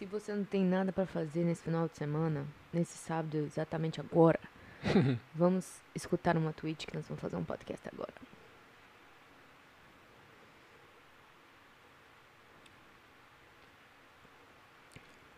[0.00, 4.40] Se você não tem nada pra fazer nesse final de semana, nesse sábado, exatamente agora,
[5.34, 8.14] vamos escutar uma tweet que nós vamos fazer um podcast agora.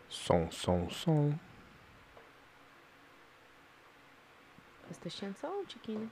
[0.07, 1.37] Som, som, som.
[4.87, 6.09] Você tá achando só um tiquinho, né?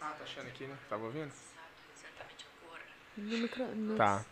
[0.00, 0.78] Ah, tá achando aqui, né?
[0.88, 1.57] Tava ouvindo?
[3.18, 3.64] No micro...
[3.96, 4.24] Tá.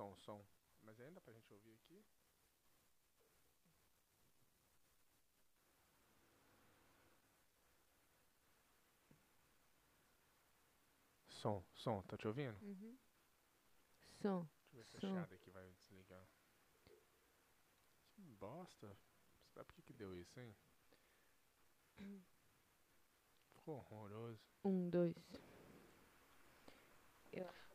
[0.00, 0.42] Som, som.
[0.80, 2.02] Mas ainda pra gente ouvir aqui?
[11.28, 12.58] Som, som, tá te ouvindo?
[12.62, 12.98] Uhum.
[14.22, 14.48] Som.
[14.72, 15.34] Deixa eu ver se a Som.
[15.34, 16.26] aqui vai desligar.
[18.08, 18.96] Que bosta.
[19.52, 20.56] Sabe por que que deu isso, hein?
[23.52, 24.40] Ficou horroroso.
[24.64, 25.14] Um, dois.
[27.32, 27.69] Eu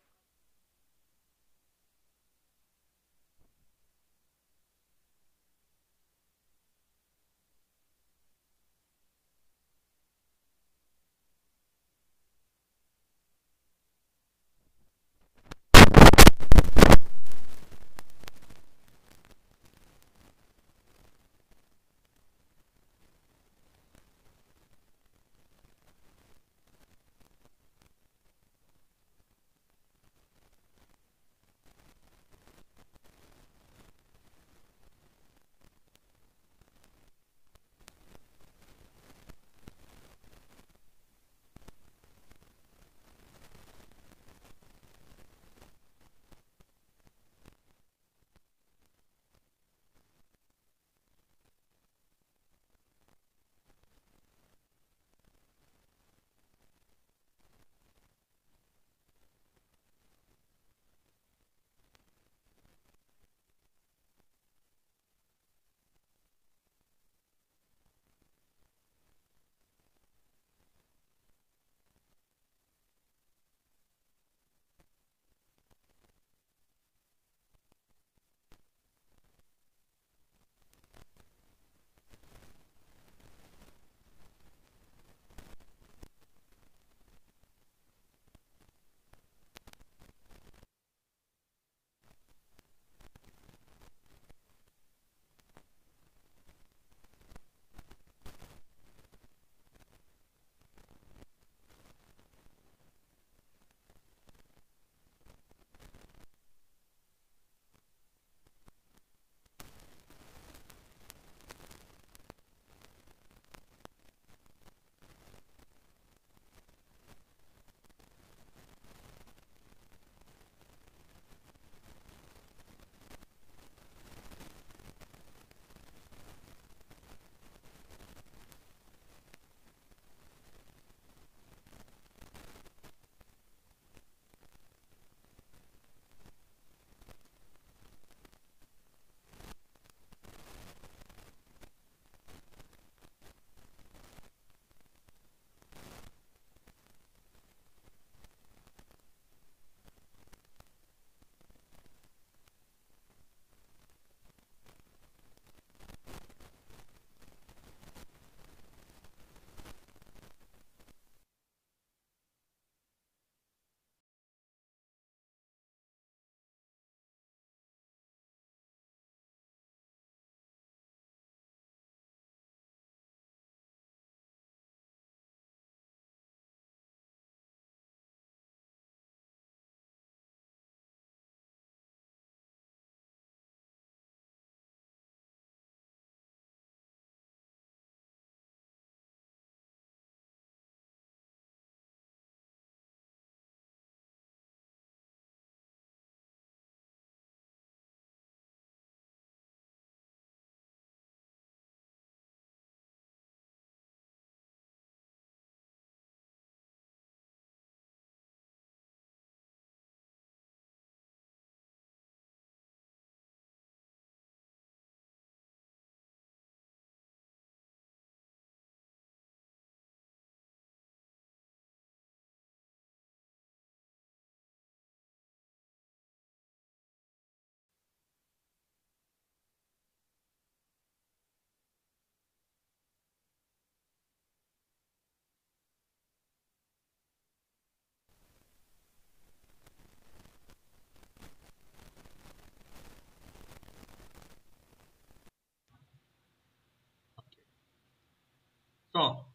[248.96, 249.26] Pronto.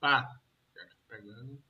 [0.00, 0.40] Pá.
[1.06, 1.62] Pegando.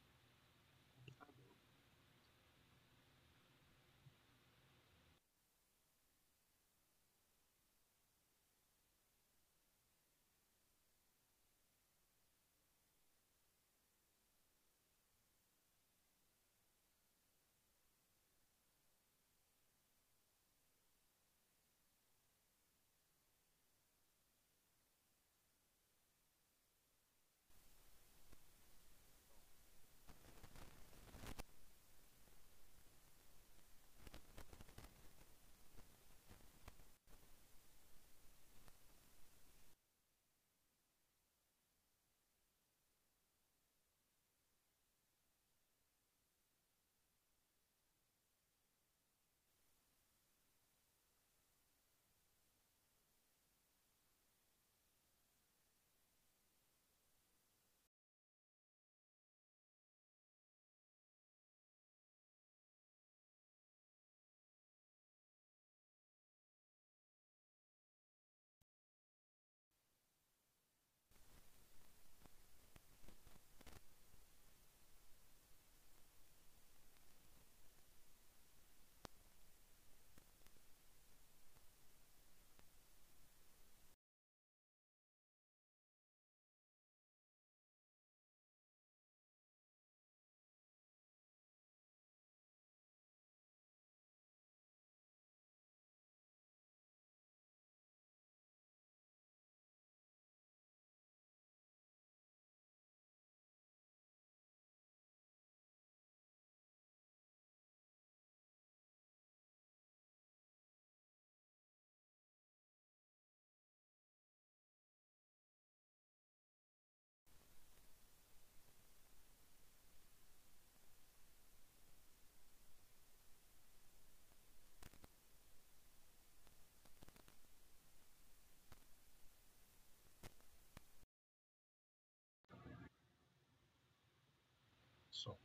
[135.17, 135.37] Som.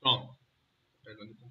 [0.00, 0.36] Som.
[1.02, 1.50] Pegando o.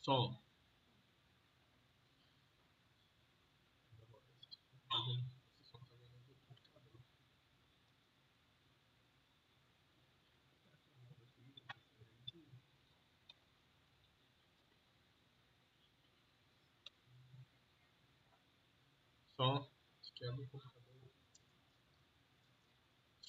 [0.00, 0.41] Som.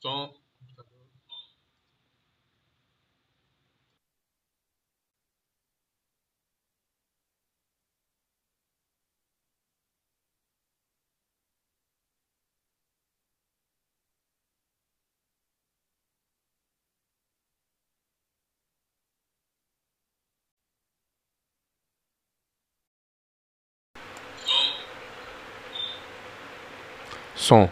[0.01, 0.42] 中。
[27.43, 27.67] Som.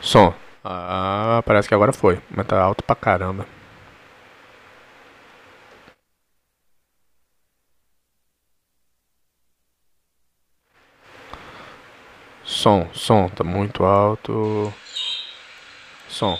[0.00, 0.34] Som.
[0.64, 2.20] Ah, parece que agora foi.
[2.30, 3.46] Mas tá alto pra caramba.
[12.44, 14.72] Som, som, tá muito alto.
[16.08, 16.38] Som.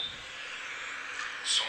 [1.44, 1.64] Som,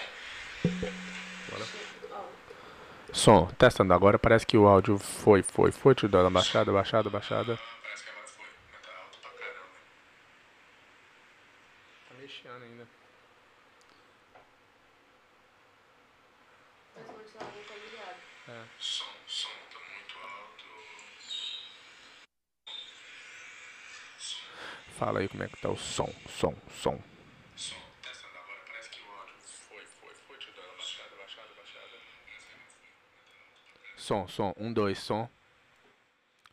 [3.58, 7.60] testando agora, parece que o áudio foi, foi, foi, te dando baixada, baixada, baixada.
[7.82, 9.68] Parece que agora foi, mas tá alto pra caramba.
[12.08, 12.88] Tá mexendo ainda.
[18.48, 18.64] É.
[18.80, 20.66] Som, som, tá muito alto.
[24.98, 27.00] Fala aí como é que tá o som, som, som.
[27.56, 29.36] Som, testando agora, parece que o áudio
[29.68, 31.98] foi, foi, foi, te dando baixada, baixada, baixada.
[34.10, 35.30] Som, som, um, dois, som.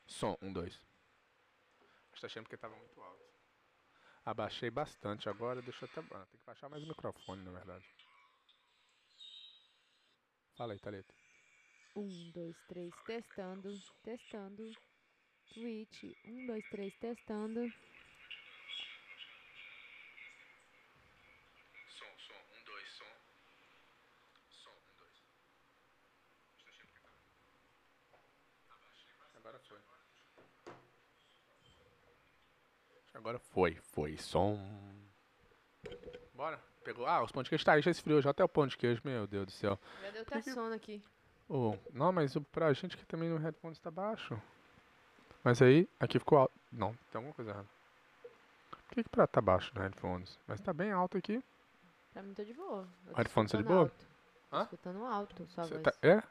[0.07, 0.75] Som, um, dois.
[0.75, 3.25] Acho que tá achando porque tava muito alto.
[4.27, 6.15] Abaixei bastante agora, deixa eu até.
[6.15, 7.87] Ah, tem que baixar mais o microfone, na verdade.
[10.55, 11.15] Fala aí, Thalita.
[11.97, 13.71] Um, dois, três, testando,
[14.03, 14.77] testando.
[15.55, 17.73] Twitch, um, dois, três, testando.
[21.89, 23.07] Som, som, um, dois, som.
[24.51, 25.17] Som, um, dois.
[26.59, 27.09] Está achando que tá?
[28.69, 29.39] Abaixei bastante.
[29.39, 29.81] Agora foi.
[33.27, 34.17] Agora foi, foi.
[34.19, 34.57] Som.
[36.33, 36.61] Bora.
[36.85, 37.05] Pegou.
[37.09, 39.03] Ah, os pão de queijo tá aí, já esfriou já até o pão de queijo,
[39.05, 39.77] meu Deus do céu.
[40.01, 41.03] Já deu até sono aqui.
[41.49, 44.41] Ô, não, mas o- pra gente que também no headphones tá baixo.
[45.43, 46.55] Mas aí, aqui ficou alto.
[46.71, 47.69] Não, tem alguma coisa errada.
[48.71, 50.39] Por que, que pra tá baixo no headphones?
[50.47, 51.43] Mas tá bem alto aqui.
[52.13, 52.87] Pra mim tá de boa.
[53.07, 53.81] Eu tô headphones tá de boa?
[53.81, 54.07] alto.
[54.51, 54.63] Tô Hã?
[54.63, 55.83] escutando alto sua Cê voz.
[55.83, 56.23] tá- é?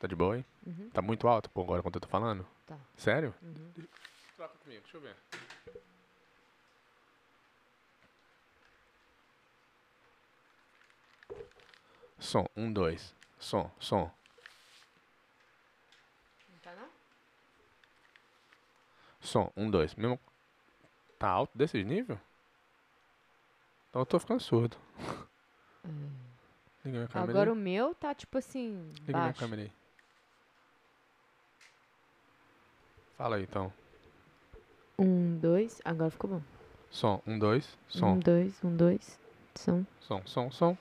[0.00, 0.44] Tá de boa, hein?
[0.66, 0.90] Uhum.
[0.90, 2.44] Tá muito alto pô, agora quando eu tô falando?
[2.66, 2.76] Tá.
[2.96, 3.34] Sério?
[3.42, 3.70] Uhum.
[4.36, 5.14] Troca comigo, deixa eu ver.
[12.18, 13.14] Som, um, dois.
[13.38, 14.10] Som, som.
[16.50, 16.88] Não tá não?
[19.20, 19.94] Som, um, dois.
[19.94, 20.18] Mesmo.
[21.18, 22.18] Tá alto desse nível?
[23.88, 24.76] Então eu tô ficando surdo.
[26.84, 27.56] Liga minha câmera Agora aí.
[27.56, 29.38] o meu tá tipo assim, Liga minha baixo.
[29.40, 29.72] câmera aí.
[33.20, 33.70] Fala aí então.
[34.98, 36.42] Um, dois, agora ficou bom.
[36.90, 37.76] Som, um, dois.
[37.86, 39.20] Som, Um, dois, um, dois.
[39.54, 39.86] Som.
[40.00, 40.78] som, som, som.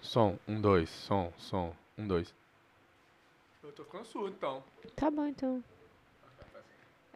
[0.00, 0.88] Som, um, dois.
[0.90, 2.32] Som, som, um, dois.
[3.64, 4.62] Eu tô ficando surdo então.
[4.94, 5.64] Tá bom então.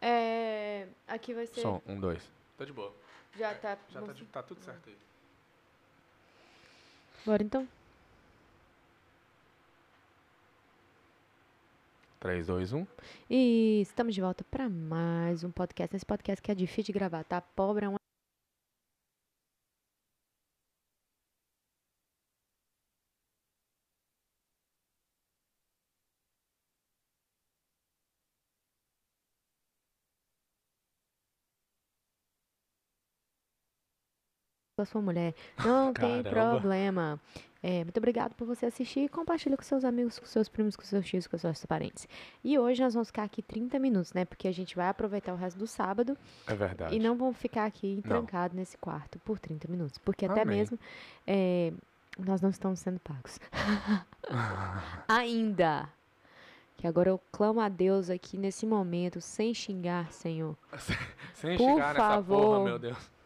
[0.01, 0.85] É.
[1.07, 1.61] Aqui vai ser.
[1.61, 2.29] Som, um, dois.
[2.57, 2.93] Tá de boa.
[3.37, 3.77] Já tá.
[3.89, 4.97] Já tá, de- tá tudo certo aí.
[7.25, 7.65] Bora então.
[12.27, 12.87] 3, 2, 1.
[13.29, 15.95] E estamos de volta para mais um podcast.
[15.95, 17.39] Esse podcast que é difícil de gravar, tá?
[17.39, 17.96] Pobre é um.
[34.77, 35.33] Com a sua mulher.
[35.65, 37.19] Não tem problema.
[37.63, 40.83] É, muito obrigado por você assistir e compartilha com seus amigos, com seus primos, com
[40.83, 42.07] seus tios, com seus parentes.
[42.43, 44.23] E hoje nós vamos ficar aqui 30 minutos, né?
[44.25, 46.15] Porque a gente vai aproveitar o resto do sábado
[46.45, 46.95] É verdade.
[46.95, 48.03] e não vamos ficar aqui Não.
[48.03, 49.97] trancados nesse quarto por 30 minutos.
[49.97, 50.59] Porque até Amém.
[50.59, 50.77] mesmo
[51.25, 51.73] é,
[52.19, 53.39] nós não estamos sendo pagos.
[55.07, 55.89] Ainda.
[56.77, 60.55] Que agora eu clamo a Deus aqui nesse momento, sem xingar, Senhor.
[61.33, 62.41] Sem Por chegar nessa favor.
[62.41, 63.16] porra, meu Deus.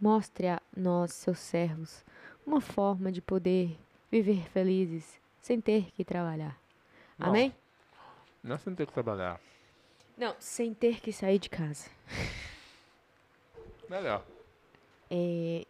[0.00, 2.04] Mostre a nós, seus servos,
[2.46, 3.78] uma forma de poder
[4.10, 6.58] viver felizes sem ter que trabalhar.
[7.18, 7.28] Não.
[7.28, 7.54] Amém?
[8.42, 9.40] Não sem ter que trabalhar.
[10.16, 11.90] Não, sem ter que sair de casa.
[13.88, 14.24] Melhor.
[15.10, 15.64] É,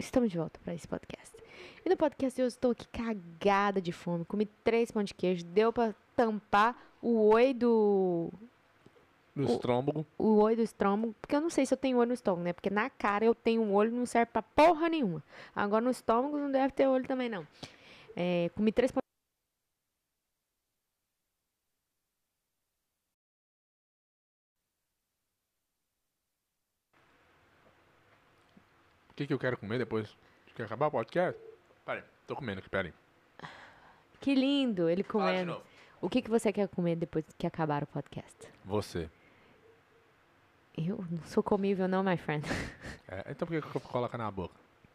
[0.00, 1.36] Estamos de volta para esse podcast.
[1.84, 4.24] E no podcast eu estou aqui cagada de fome.
[4.24, 5.44] Comi três pão de queijo.
[5.44, 8.32] Deu para tampar o oi do.
[9.34, 10.06] Do O- estômago.
[10.18, 11.14] O oi do estômago.
[11.20, 12.52] Porque eu não sei se eu tenho olho no estômago, né?
[12.52, 15.22] Porque na cara eu tenho um olho não serve pra porra nenhuma.
[15.54, 17.46] Agora no estômago não deve ter olho também, não.
[18.16, 18.90] É, comi três
[29.08, 30.16] O que, que eu quero comer depois?
[30.54, 31.40] Quer acabar o podcast?
[31.84, 32.92] Peraí, tô comendo aqui, peraí.
[34.20, 35.60] Que lindo ele comendo.
[36.00, 38.36] O que, que você quer comer depois que acabar o podcast?
[38.64, 39.10] Você.
[40.86, 42.44] Eu não sou comível, não, my friend.
[43.12, 44.54] É, então por que coloco na boca?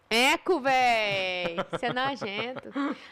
[0.09, 1.57] Eco, véi!
[1.69, 2.71] Você é nojento.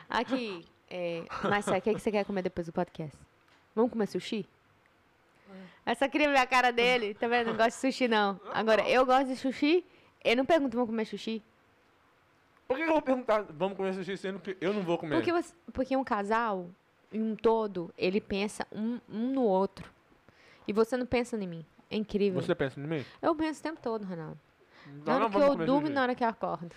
[0.09, 3.17] Aqui, é, Marcelo, o que, que você quer comer depois do podcast?
[3.75, 4.47] Vamos comer sushi?
[5.85, 7.47] Essa queria ver a cara dele, tá vendo?
[7.47, 8.39] Não gosta de sushi, não.
[8.53, 9.85] Agora, eu gosto de sushi,
[10.23, 11.43] eu não pergunto, vamos comer sushi?
[12.65, 15.15] Por que que eu vou perguntar, vamos comer sushi sendo que eu não vou comer?
[15.17, 16.69] Porque, você- porque um casal,
[17.11, 19.91] em um todo, ele pensa um, um no outro.
[20.65, 21.65] E você não pensa em mim.
[21.93, 22.41] É incrível.
[22.41, 23.05] Você pensa em mim?
[23.21, 24.39] Eu penso o tempo todo, Ronaldo.
[24.87, 26.75] Então Na hora que eu comer durmo e na hora que eu acordo.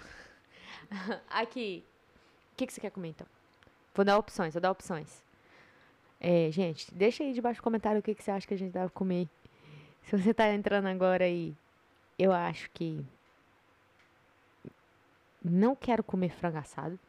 [1.30, 1.82] Aqui.
[2.52, 3.26] O que, que você quer comer, então?
[3.94, 5.24] Vou dar opções, vou dar opções.
[6.20, 8.72] É, gente, deixa aí debaixo do comentário o que, que você acha que a gente
[8.72, 9.26] deve comer.
[10.02, 11.56] Se você tá entrando agora aí,
[12.18, 13.02] eu acho que.
[15.42, 17.00] Não quero comer frango assado.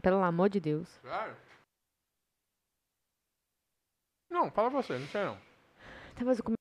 [0.00, 0.88] Pelo amor de Deus.
[1.02, 1.36] Claro.
[4.30, 5.38] Não, fala você, não sei não.
[6.14, 6.56] Talvez eu come...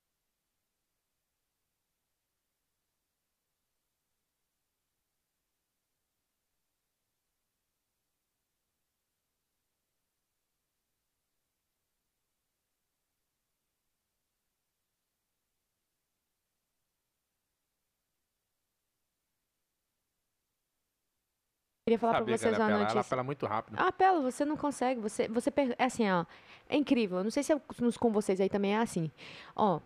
[21.88, 22.94] Queria falar que vocês uma notícia.
[22.94, 23.76] ela apela muito rápido.
[23.78, 25.00] Ah, Pelo, você não consegue.
[25.02, 26.26] Você, você per- é assim, ó.
[26.68, 27.20] É incrível.
[27.20, 29.12] Eu não sei se é nos- com vocês aí também é assim.
[29.56, 29.80] Ó,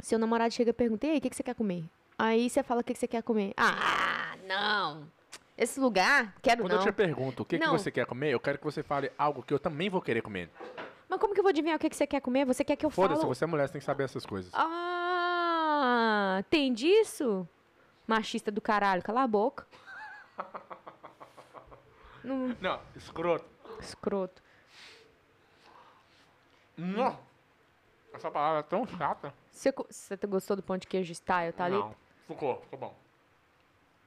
[0.00, 1.82] seu namorado chega e pergunta: e aí, o que, que você quer comer?
[2.18, 3.54] Aí você fala o que, que você quer comer.
[3.56, 5.08] Ah, não.
[5.56, 6.80] Esse lugar, quero Quando não.
[6.80, 9.42] eu te pergunto o que, que você quer comer, eu quero que você fale algo
[9.42, 10.50] que eu também vou querer comer.
[11.08, 12.44] Mas como que eu vou adivinhar o que, que você quer comer?
[12.44, 13.34] Você quer que eu Foda-se, fale?
[13.34, 14.52] você é mulher, você tem que saber essas coisas.
[14.54, 17.48] Ah, tem disso?
[18.06, 19.66] Machista do caralho, cala a boca.
[22.24, 23.44] Não, Não, escroto.
[23.80, 24.42] escroto.
[26.76, 27.18] Não.
[28.12, 29.32] Essa palavra é tão chata.
[29.50, 31.74] Você, co- você gostou do pão de queijo style, tá ali?
[31.76, 31.94] Não.
[32.26, 32.96] Ficou, ficou bom.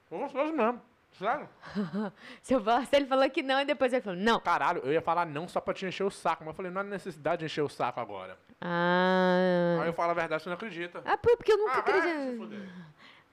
[0.04, 0.80] Ficou gostoso mesmo.
[1.18, 1.48] Sério.
[2.42, 4.38] Se, eu falar- se ele falou que não e depois ele falou, não.
[4.40, 6.80] Caralho, eu ia falar não só pra te encher o saco, mas eu falei, não
[6.82, 8.38] há necessidade de encher o saco agora.
[8.60, 9.78] Ah.
[9.82, 11.02] Aí eu falo a verdade, você não acredita.
[11.04, 12.36] Ah, por- porque eu nunca Ah, vai se acredito.
[12.38, 12.68] fuder.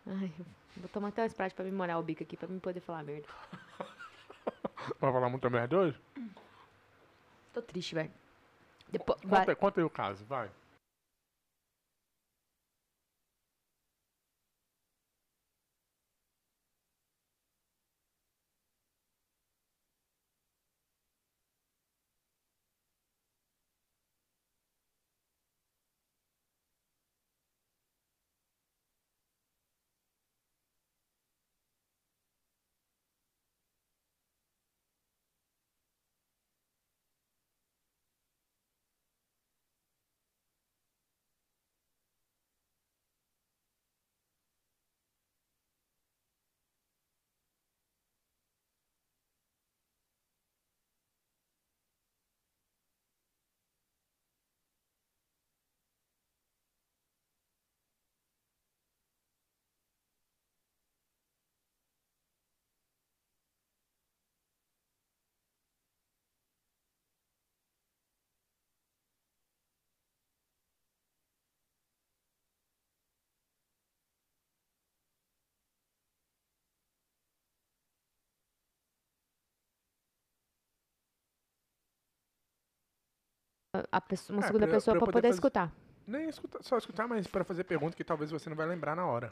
[0.08, 0.32] Ai,
[0.78, 3.04] vou tomar até um Sprite pra me molhar o bico aqui, pra mim poder falar
[3.04, 3.28] merda.
[5.00, 6.00] Vai falar muita merda hoje?
[7.54, 8.12] Tô triste, velho.
[8.90, 9.40] Depois, vai.
[9.42, 10.50] Conta, conta aí o caso, vai.
[84.02, 85.72] Pessoa, uma É, segunda pra- pessoa pra poder poder escutar.
[86.06, 89.06] Nem escutar, só escutar, mas pra fazer pergunta que talvez você não vai lembrar na
[89.06, 89.32] hora.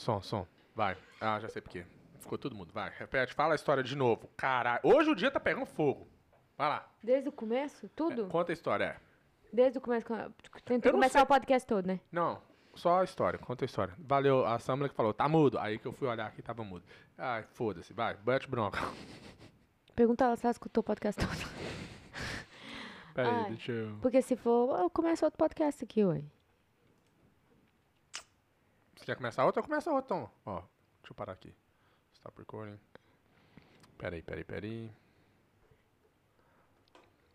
[0.00, 0.46] Som, som.
[0.74, 0.96] Vai.
[1.20, 1.84] Ah, já sei por quê.
[2.20, 2.72] Ficou todo mundo.
[2.72, 3.34] Vai, repete.
[3.34, 4.30] Fala a história de novo.
[4.34, 4.80] Caralho.
[4.82, 6.08] Hoje o dia tá pegando fogo.
[6.56, 6.90] Vai lá.
[7.02, 7.86] Desde o começo?
[7.90, 8.26] Tudo?
[8.28, 8.84] Conta a história.
[8.84, 8.96] É.
[9.52, 10.06] Desde o começo.
[10.64, 11.22] Tentou começar sei.
[11.22, 12.00] o podcast todo, né?
[12.10, 12.40] Não,
[12.74, 13.38] só a história.
[13.38, 13.94] Conta a história.
[13.98, 14.46] Valeu.
[14.46, 15.58] A Samla que falou, tá mudo.
[15.58, 16.82] Aí que eu fui olhar aqui, tava mudo.
[17.18, 17.92] Ai, foda-se.
[17.92, 18.78] Vai, bate bronca.
[19.94, 21.50] Pergunta ela se ela escutou o podcast todo.
[23.12, 23.50] Pera aí, Ai.
[23.50, 23.98] deixa eu...
[24.00, 26.24] Porque se for, eu começo outro podcast aqui, ué.
[29.00, 29.62] Você quer começar outra?
[29.62, 30.30] Começa outra, então.
[30.44, 30.60] Ó,
[31.00, 31.54] deixa eu parar aqui.
[32.12, 32.78] Stop recording.
[33.96, 34.92] Pera aí, pera aí, pera aí.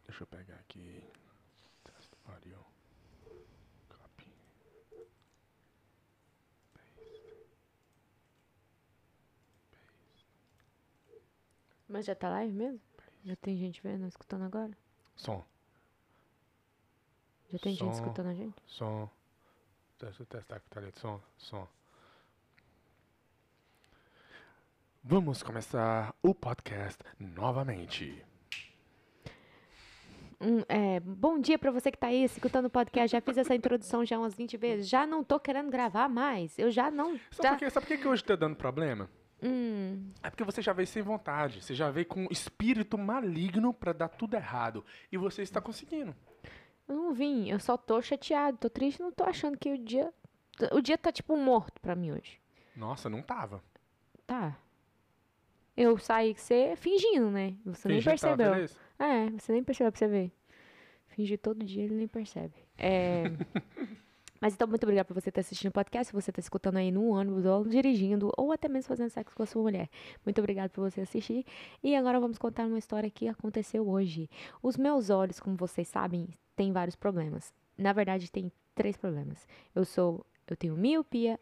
[0.05, 1.03] Deixa eu pegar aqui.
[1.83, 2.63] Test audio.
[3.89, 4.31] Copy.
[11.87, 12.81] Mas já tá live mesmo?
[13.23, 14.71] Já tem gente vendo, escutando agora?
[15.15, 15.43] Som,
[17.51, 18.01] Já tem gente Som.
[18.03, 18.55] escutando a gente?
[18.67, 19.09] som.
[19.99, 20.99] Deixa eu testar aqui, tá ligado?
[20.99, 21.67] Som, som.
[25.03, 28.23] Vamos começar o podcast novamente.
[30.41, 33.11] Hum, é, bom dia pra você que tá aí escutando o podcast.
[33.15, 34.89] Já fiz essa introdução já umas 20 vezes.
[34.89, 36.57] Já não tô querendo gravar mais.
[36.59, 37.17] Eu já não.
[37.31, 37.49] Sabe Já...
[37.51, 37.69] por quê?
[37.69, 39.09] Sabe por que hoje tá dando problema?
[39.41, 41.63] Hum, É porque você já veio sem vontade.
[41.63, 44.83] Você já veio com um espírito maligno pra dar tudo errado.
[45.11, 46.13] E você está conseguindo.
[46.87, 47.49] Eu não vim.
[47.49, 48.57] Eu só tô chateado.
[48.57, 49.01] Tô triste.
[49.01, 50.13] Não tô achando que o dia.
[50.71, 52.39] O dia tá tipo morto pra mim hoje.
[52.75, 53.63] Nossa, não tava.
[54.25, 54.57] Tá.
[55.75, 57.55] Eu saí que você fingindo, né?
[57.65, 58.77] Você nem que tava percebeu.
[58.97, 60.31] É, você nem percebeu pra você ver.
[61.07, 62.53] Fingir todo dia, ele nem percebe.
[62.77, 63.23] É...
[64.39, 66.91] Mas então, muito obrigada por você estar assistindo o podcast, se você está escutando aí
[66.91, 69.89] no ônibus, ou dirigindo, ou até mesmo fazendo sexo com a sua mulher.
[70.25, 71.45] Muito obrigada por você assistir.
[71.81, 74.29] E agora vamos contar uma história que aconteceu hoje.
[74.61, 77.53] Os meus olhos, como vocês sabem, têm vários problemas.
[77.77, 79.47] Na verdade, tem três problemas.
[79.73, 80.25] Eu sou...
[80.47, 81.39] Eu tenho miopia,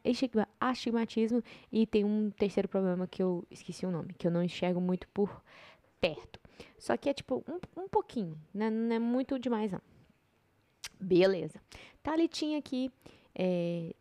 [0.57, 4.79] astigmatismo e tem um terceiro problema que eu esqueci o nome, que eu não enxergo
[4.79, 5.43] muito por
[5.99, 6.39] perto.
[6.79, 8.69] Só que é tipo um, um pouquinho, né?
[8.69, 9.81] Não é muito demais, não.
[10.97, 11.59] Beleza.
[12.01, 12.89] Thalitinha aqui
[13.35, 13.93] é,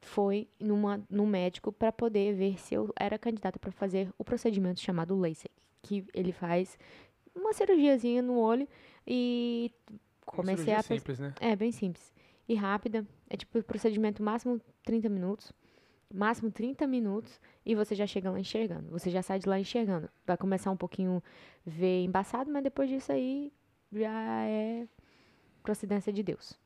[0.00, 4.80] foi numa, num médico para poder ver se eu era candidata para fazer o procedimento
[4.80, 5.50] chamado LASIK,
[5.82, 6.78] que ele faz
[7.34, 8.68] uma cirurgiazinha no olho
[9.04, 9.72] e
[10.24, 11.34] comecei a simples, né?
[11.40, 12.12] é bem simples
[12.48, 13.06] e rápida.
[13.28, 15.52] É tipo procedimento máximo 30 minutos.
[16.12, 18.90] Máximo 30 minutos e você já chega lá enxergando.
[18.90, 20.08] Você já sai de lá enxergando.
[20.26, 21.22] Vai começar um pouquinho
[21.66, 23.52] ver embaçado, mas depois disso aí
[23.92, 24.86] já é
[25.62, 26.58] procedência de Deus.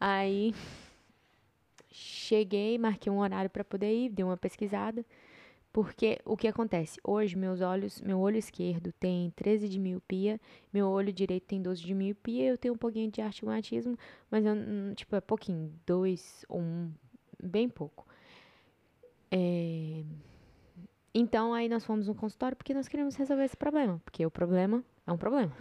[0.00, 0.54] Aí
[1.90, 5.04] cheguei, marquei um horário para poder ir, dei uma pesquisada.
[5.76, 6.98] Porque o que acontece?
[7.04, 10.40] Hoje, meus olhos, meu olho esquerdo tem 13 de miopia,
[10.72, 13.94] meu olho direito tem 12 de miopia, eu tenho um pouquinho de astigmatismo,
[14.30, 16.90] mas eu, não- tipo, é pouquinho, dois ou um,
[17.38, 18.06] bem pouco.
[19.30, 20.02] É,
[21.14, 24.82] Então, aí nós fomos no consultório porque nós queríamos resolver esse problema, porque o problema
[25.06, 25.52] é um problema.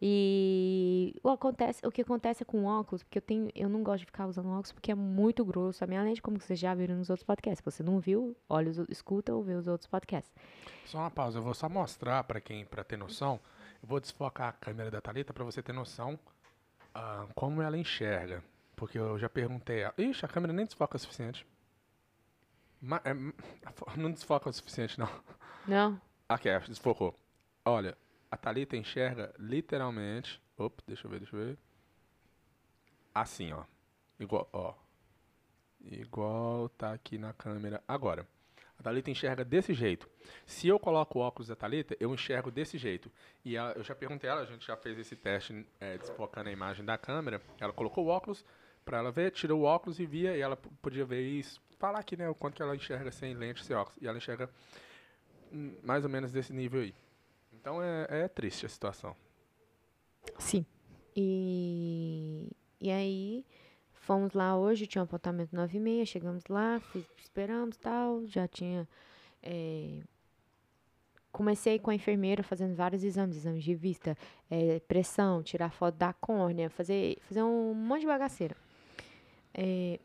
[0.00, 4.06] E o, acontece, o que acontece com óculos, porque eu, tenho, eu não gosto de
[4.06, 7.10] ficar usando óculos porque é muito grosso a minha lente, como vocês já viram nos
[7.10, 7.58] outros podcasts.
[7.58, 10.32] Se você não viu, olha, os- escuta ou vê os outros podcasts.
[10.86, 13.40] Só uma pausa, eu vou só mostrar pra quem, para ter noção.
[13.82, 16.18] Eu vou desfocar a câmera da Thalita pra você ter noção
[16.94, 18.42] ah, como ela enxerga.
[18.76, 19.82] Porque eu já perguntei.
[19.84, 21.44] a- Ixi, a câmera nem desfoca o suficiente.
[22.80, 23.12] Ma- é,
[23.98, 25.08] não desfoca o suficiente, não.
[25.66, 26.00] Não?
[26.28, 27.14] Aqui, é, desfocou.
[27.64, 27.96] Olha,
[28.30, 30.40] a Thalita enxerga literalmente.
[30.56, 31.58] Opa, deixa eu ver, deixa eu ver.
[33.14, 33.64] Assim, ó.
[34.18, 34.74] Igual, ó.
[35.80, 38.26] Igual tá aqui na câmera agora.
[38.78, 40.08] A Thalita enxerga desse jeito.
[40.46, 43.10] Se eu coloco o óculos da Thalita, eu enxergo desse jeito.
[43.44, 46.48] E ela- eu já perguntei a ela, a gente já fez esse teste é, desfocando
[46.48, 47.42] a imagem da câmera.
[47.58, 48.44] Ela colocou o óculos
[48.84, 51.60] pra ela ver, tirou o óculos e via, e ela podia ver isso.
[51.78, 54.00] Falar aqui, né, o quanto que ela enxerga sem lente, sem óculos.
[54.00, 54.48] E ela enxerga
[55.52, 56.94] hum, mais ou menos desse nível aí.
[57.68, 59.14] Então é, é triste a situação.
[60.38, 60.64] Sim.
[61.14, 62.50] E,
[62.80, 63.44] e aí,
[63.92, 68.48] fomos lá hoje, tinha um apontamento 9 e meia, chegamos lá, fiz- esperamos tal, já
[68.48, 68.88] tinha...
[69.42, 70.00] é,
[71.30, 74.16] comecei com a enfermeira fazendo vários exames, exames de vista,
[74.50, 78.56] é, pressão, tirar foto da córnea, fazer, fazer um monte de bagaceira.
[79.52, 80.00] É,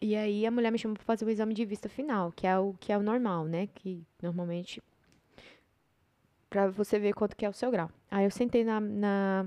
[0.00, 2.56] e aí a mulher me chamou para fazer o exame de vista final, que é
[2.56, 3.66] o que é o normal, né?
[3.66, 4.80] Que normalmente
[6.50, 7.88] para você ver quanto que é o seu grau.
[8.10, 9.46] Aí eu sentei na, na,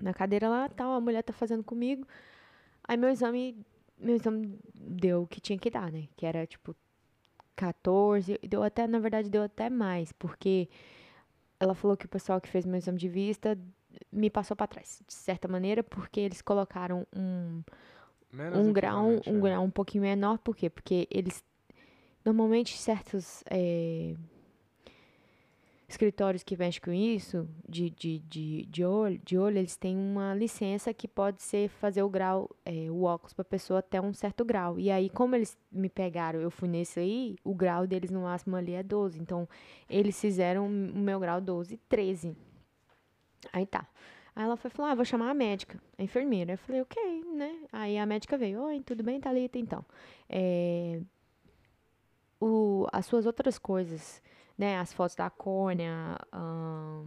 [0.00, 2.06] na cadeira lá, tal, a mulher tá fazendo comigo.
[2.82, 3.54] Aí meu exame,
[3.98, 6.08] meu exame deu o que tinha que dar, né?
[6.16, 6.74] Que era tipo
[7.54, 10.68] 14, deu até, na verdade, deu até mais, porque
[11.60, 13.56] ela falou que o pessoal que fez meu exame de vista
[14.10, 17.62] me passou para trás, de certa maneira, porque eles colocaram um,
[18.32, 19.40] Menos um grau, um é.
[19.40, 20.70] grau um pouquinho menor, por quê?
[20.70, 21.44] Porque eles
[22.24, 24.16] normalmente certos eh,
[25.92, 30.34] escritórios que mexem com isso, de, de, de, de, olho, de olho, eles têm uma
[30.34, 34.44] licença que pode ser fazer o grau, eh, o óculos para pessoa até um certo
[34.44, 34.78] grau.
[34.78, 38.56] E aí, como eles me pegaram, eu fui nesse aí, o grau deles no máximo
[38.56, 39.20] ali é 12.
[39.20, 39.48] Então,
[39.88, 42.36] eles fizeram o meu grau 12, 13.
[43.52, 43.86] Aí tá.
[44.34, 46.54] Aí ela foi falar, ah, vou chamar a médica, a enfermeira.
[46.54, 47.66] Eu falei, ok, né?
[47.72, 49.58] Aí a médica veio, oi, tudo bem, Thalita?
[49.58, 49.84] Então,
[50.28, 51.00] é,
[52.40, 54.22] o, as suas outras coisas,
[54.62, 54.78] né?
[54.78, 57.04] As fotos da córnea, ahn,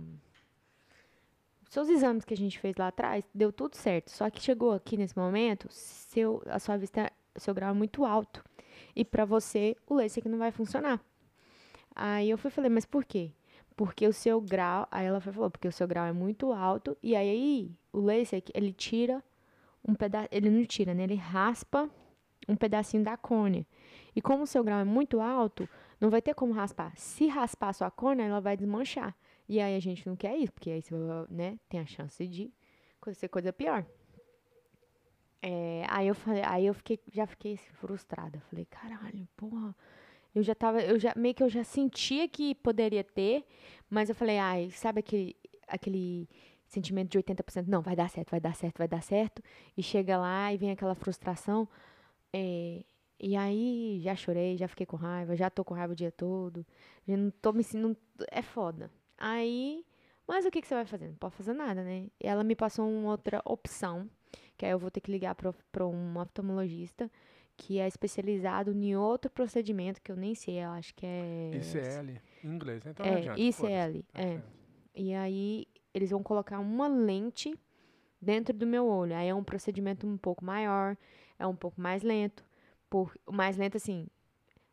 [1.70, 4.12] seus exames que a gente fez lá atrás, deu tudo certo.
[4.12, 8.44] Só que chegou aqui nesse momento, seu, a sua vista, seu grau é muito alto.
[8.94, 11.00] E para você, o LASIK não vai funcionar.
[11.96, 13.32] Aí eu fui falei, mas por quê?
[13.74, 17.15] Porque o seu grau, aí ela falou, porque o seu grau é muito alto, e
[17.15, 19.24] aí o LASIK, ele tira
[19.88, 21.04] um pedaço, ele não tira, né?
[21.04, 21.89] Ele raspa
[22.50, 23.65] um pedacinho da córnea.
[24.13, 25.68] E como o seu grau é muito alto,
[26.00, 26.94] não vai ter como raspar.
[26.98, 29.16] Se raspar a sua córnea, ela vai desmanchar.
[29.48, 30.96] E aí a gente não quer isso, porque aí você
[31.30, 32.52] né, tem a chance de
[33.00, 33.86] acontecer coisa pior.
[35.42, 38.40] É, aí eu falei, aí eu fiquei, já fiquei assim, frustrada.
[38.50, 39.76] Falei, caralho, porra.
[40.34, 43.46] Eu já tava, eu já meio que eu já sentia que poderia ter,
[43.90, 45.36] mas eu falei, ai, sabe aquele
[45.68, 46.28] aquele
[46.68, 49.42] sentimento de 80%, não, vai dar certo, vai dar certo, vai dar certo,
[49.78, 51.68] e chega lá e vem aquela frustração.
[52.34, 52.84] é,
[53.19, 56.65] e aí já chorei, já fiquei com raiva, já tô com raiva o dia todo,
[57.08, 57.97] já não tô me sentindo,
[58.32, 58.91] é foda.
[59.17, 59.86] Aí,
[60.28, 61.08] mas o que que você vai fazer?
[61.08, 62.08] Não pode fazer nada, né?
[62.21, 64.10] E ela me passou uma outra opção,
[64.58, 67.10] que aí eu vou ter que ligar para um oftalmologista
[67.58, 72.21] que é especializado em outro procedimento que eu nem sei, eu acho que é ICL,
[72.43, 73.39] em inglês, então não É, adianta.
[73.39, 74.28] ICL, tá é.
[74.34, 74.54] certo.
[74.93, 77.58] E aí eles vão colocar uma lente
[78.21, 79.15] dentro do meu olho.
[79.15, 80.97] Aí é um procedimento um pouco maior,
[81.39, 82.43] é um pouco mais lento.
[82.96, 84.08] Por, mais lento assim,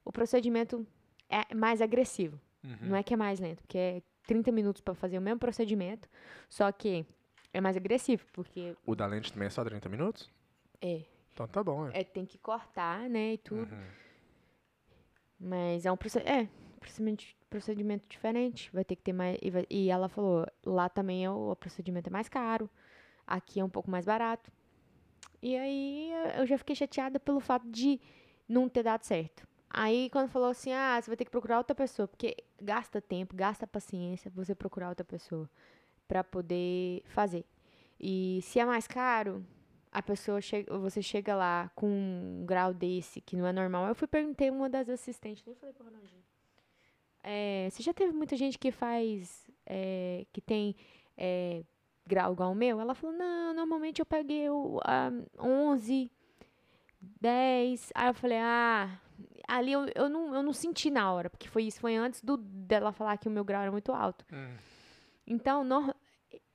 [0.05, 0.87] o procedimento
[1.29, 2.39] é mais agressivo.
[2.63, 2.77] Uhum.
[2.91, 6.09] Não é que é mais lento, porque é 30 minutos pra fazer o mesmo procedimento,
[6.49, 7.05] só que
[7.53, 10.31] é mais agressivo, porque O da lente também é só 30 minutos?
[10.81, 12.03] é, Então tá bom, é.
[12.03, 13.73] é tem que cortar, né, e tudo.
[13.75, 13.87] Uhum.
[15.41, 18.71] Mas é um proce- é, procedimento, procedimento diferente.
[18.73, 19.37] Vai ter que ter mais.
[19.43, 22.71] E, vai- e ela falou, lá também é o, o procedimento é mais caro.
[23.27, 24.53] Aqui é um pouco mais barato.
[25.43, 28.01] E aí eu já fiquei chateada pelo fato de
[28.49, 29.47] não ter dado certo.
[29.69, 33.35] Aí quando falou assim, ah, você vai ter que procurar outra pessoa, porque gasta tempo,
[33.35, 35.51] gasta paciência você procurar outra pessoa
[36.07, 37.45] pra poder fazer.
[37.99, 39.45] E se é mais caro,
[39.91, 43.89] a pessoa chega, você chega lá com um grau desse que não é normal.
[43.89, 46.23] Eu fui perguntei uma das assistentes, nem falei pro Ronaldinho.
[47.23, 50.75] É, você já teve muita gente que faz, é, que tem
[51.17, 51.63] é,
[52.07, 52.81] grau igual o meu?
[52.81, 56.11] Ela falou, não, normalmente eu peguei o ah, 11,
[57.21, 57.91] 10.
[57.95, 58.99] Aí eu falei, ah,
[59.49, 62.37] ali eu, eu, não, eu não senti na hora, porque foi isso, foi antes do,
[62.37, 64.25] dela falar que o meu grau era muito alto.
[64.33, 64.55] Hum.
[65.27, 65.95] Então, nor-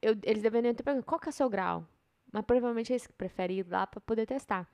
[0.01, 1.85] eu- eles deveriam ter perguntado, qual que é o seu grau?
[2.31, 4.67] Mas provavelmente eles preferem ir lá pra poder testar.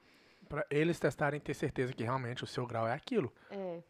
[0.49, 3.31] Pra eles testarem e ter certeza que realmente o seu grau é aquilo.
[3.49, 3.81] É.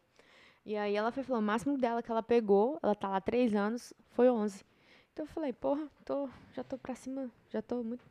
[0.66, 3.22] E aí ela foi falou, o máximo dela que ela pegou, ela tá lá há
[3.22, 4.64] três anos, foi 11.
[5.14, 8.04] Então eu falei, porra, tô, já tô pra cima, já tô muito...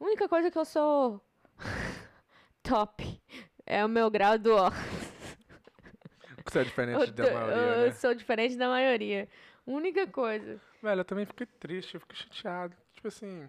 [0.00, 1.20] A única coisa que eu sou
[2.62, 3.20] top
[3.66, 4.82] é o meu grau do óculos.
[6.46, 7.92] Você é diferente Eu, da tô- maioria, eu né?
[7.92, 9.28] sou diferente da maioria.
[9.66, 10.58] Única coisa.
[10.82, 12.74] Velho, eu também fiquei triste, eu fiquei chateado.
[12.94, 13.46] Tipo assim,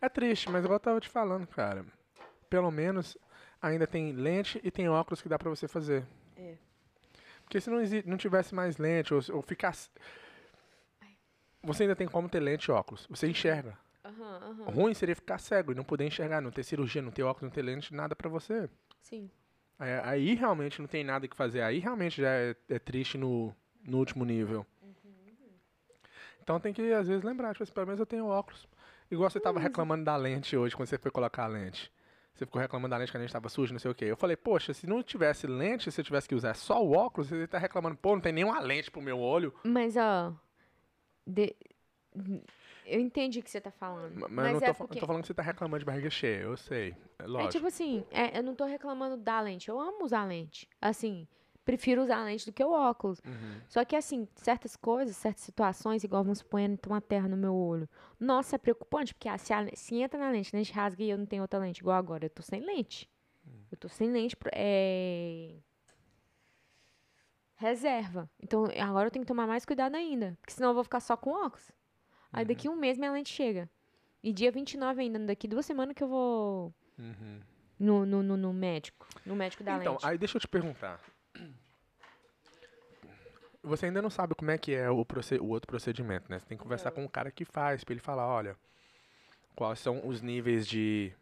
[0.00, 1.84] é triste, mas igual eu tava te falando, cara.
[2.48, 3.16] Pelo menos
[3.60, 6.06] ainda tem lente e tem óculos que dá pra você fazer.
[6.36, 6.54] É.
[7.42, 9.90] Porque se não, não tivesse mais lente, ou, ou ficasse.
[11.64, 13.06] Você ainda tem como ter lente e óculos.
[13.10, 13.76] Você enxerga.
[14.04, 14.70] Aham, aham.
[14.70, 17.50] Ruim seria ficar cego e não poder enxergar, não ter cirurgia, não ter óculos, não
[17.50, 18.68] ter lente, nada pra você.
[19.00, 19.30] Sim.
[19.78, 21.62] Aí, aí realmente não tem nada que fazer.
[21.62, 24.66] Aí realmente já é, é triste no, no último nível.
[26.44, 28.68] Então tem que, às vezes, lembrar, tipo assim, pelo menos eu tenho óculos.
[29.10, 31.90] Igual você tava reclamando da lente hoje, quando você foi colocar a lente.
[32.34, 34.04] Você ficou reclamando da lente que a lente tava suja, não sei o quê.
[34.04, 37.30] Eu falei, poxa, se não tivesse lente, se eu tivesse que usar só o óculos,
[37.30, 39.54] você tá reclamando, pô, não tem nenhuma lente pro meu olho.
[39.64, 40.34] Mas, ó.
[41.26, 41.54] De-
[42.86, 44.14] Eu entendi o que você tá falando.
[44.14, 45.00] Mas, Mas, eu não tô, é fa- porque...
[45.00, 46.94] tô falando que você tá reclamando de barriga cheia, eu sei.
[47.18, 47.52] É É lógico.
[47.52, 49.68] tipo assim, é, eu não tô reclamando da lente.
[49.68, 50.68] Eu amo usar lente.
[50.80, 51.26] Assim,
[51.64, 53.20] prefiro usar lente do que o óculos.
[53.26, 53.60] Uhum.
[53.68, 57.54] Só que, assim, certas coisas, certas situações, igual vamos supor, tem uma terra no meu
[57.54, 57.88] olho.
[58.20, 61.08] Nossa, é preocupante, porque ah, se, a- se entra na lente, a lente rasga e
[61.10, 63.10] eu não tenho outra lente, igual agora, eu tô sem lente.
[63.72, 65.56] Eu tô sem lente, pro- é...
[67.64, 68.28] Reserva.
[68.42, 71.16] Então, agora eu tenho que tomar mais cuidado ainda, porque senão eu vou ficar só
[71.16, 71.72] com óculos.
[72.30, 73.70] Aí daqui um mês minha lente chega.
[74.22, 77.40] E dia 29 ainda, daqui duas semanas que eu vou Uhum.
[77.78, 79.06] no, no, no, no médico.
[79.24, 80.04] No médico da Então, lente.
[80.06, 81.00] aí deixa eu te perguntar.
[83.62, 86.38] Você ainda não sabe como é que é o, o outro procedimento, né?
[86.38, 88.56] Você tem que conversar com o cara que faz, pra ele falar, olha,
[89.56, 91.14] quais são os níveis de,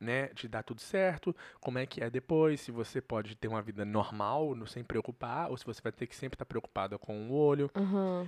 [0.00, 3.60] né, de dar tudo certo, como é que é depois, se você pode ter uma
[3.60, 7.32] vida normal, sem preocupar, ou se você vai ter que sempre estar preocupada com o
[7.32, 7.70] olho.
[7.74, 8.26] Aham.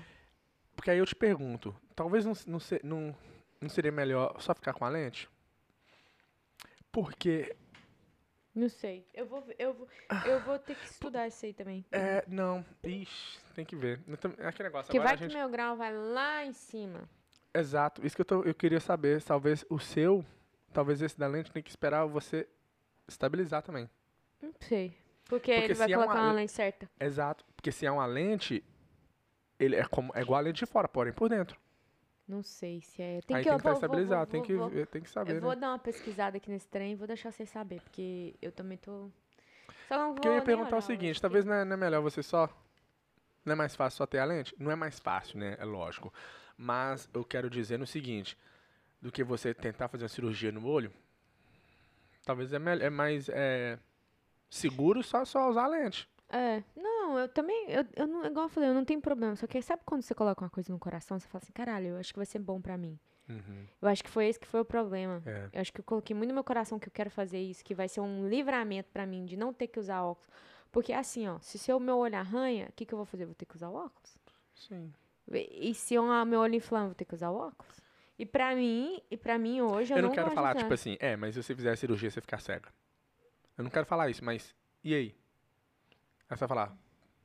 [0.77, 3.15] Porque aí eu te pergunto, talvez não, não, se- não,
[3.61, 5.29] não seria melhor só ficar com a lente?
[6.91, 7.55] Porque
[8.55, 9.07] Não sei.
[9.15, 9.89] Eu vou, eu, vou,
[10.27, 11.85] eu vou ter que estudar isso aí também.
[11.91, 12.65] É, não.
[12.85, 14.01] Ixi, tem que ver.
[14.39, 14.87] É aquele negócio.
[14.87, 15.31] Porque vai gente...
[15.31, 17.09] que meu grau vai lá em cima.
[17.55, 18.05] Exato.
[18.05, 19.23] Isso que eu, tô, eu queria saber.
[19.23, 20.25] Talvez o seu,
[20.73, 22.49] talvez esse da lente, tem que esperar você
[23.09, 23.89] estabilizar também.
[24.41, 24.91] Não sei.
[25.25, 26.91] Porque, Porque ele vai é colocar uma- uma lente certa.
[27.01, 27.45] Exato.
[27.57, 28.63] Porque se é uma lente,
[29.59, 31.59] ele é, como, é igual a lente de fora, porém por dentro.
[32.27, 33.21] Não sei se é.
[33.23, 34.21] Tem Aí que, tem que estar vou- vou- estabilizado.
[34.21, 35.57] vou- tem, que, vou- tem que saber, Eu vou né?
[35.57, 39.11] dar uma pesquisada aqui nesse trem e vou deixar vocês saber, porque eu também tô.
[39.89, 41.77] Só não Porque eu vou ia perguntar olhar o seguinte, talvez não é, não é
[41.77, 42.49] melhor você só...
[43.45, 44.55] Não é mais fácil só ter a lente?
[44.59, 45.57] Não é mais fácil, né?
[45.59, 46.13] É lógico.
[46.57, 48.39] Mas eu quero dizer no seguinte,
[49.03, 50.93] do que você tentar fazer uma cirurgia no olho,
[52.25, 53.79] talvez é, mel- é mais é,
[54.51, 56.09] seguro só, só usar a lente.
[56.29, 59.37] É, não, eu também, eu, eu não, igual eu falei, eu não tenho problema.
[59.37, 61.97] Só que sabe quando você coloca uma coisa no coração, você fala assim, caralho, eu
[61.99, 62.99] acho que vai ser bom pra mim.
[63.29, 65.23] Uhum, Eu acho que foi esse que foi o problema.
[65.27, 65.51] é.
[65.53, 67.75] Eu acho que eu coloquei muito no meu coração que eu quero fazer isso, que
[67.75, 70.29] vai ser um livramento pra mim de não ter que usar óculos.
[70.73, 73.27] Porque assim, ó, se o meu olho arranha, o que, que eu vou fazer?
[73.27, 74.19] Vou ter que usar o óculos.
[74.55, 74.95] Sim.
[75.33, 77.82] E se o meu olho inflama, eu vou ter que usar o óculos.
[78.23, 80.73] E pra mim, e pra mim hoje, eu, Eu, não quero gosto de falar, tipo
[80.73, 82.69] assim, é, mas se você fizer a cirurgia, você ficar cega.
[83.59, 84.55] Eu não quero falar isso, mas
[84.85, 85.17] e aí?
[86.31, 86.79] Aí você vai falar,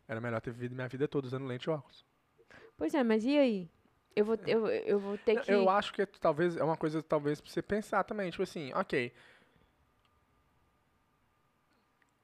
[0.07, 2.03] era melhor ter vivido minha vida toda usando lente e óculos.
[2.75, 3.69] Pois é, mas e aí?
[4.15, 5.51] Eu vou, eu, eu vou ter que.
[5.51, 8.73] Eu acho que é, talvez é uma coisa talvez pra você pensar também, tipo assim,
[8.73, 9.13] ok.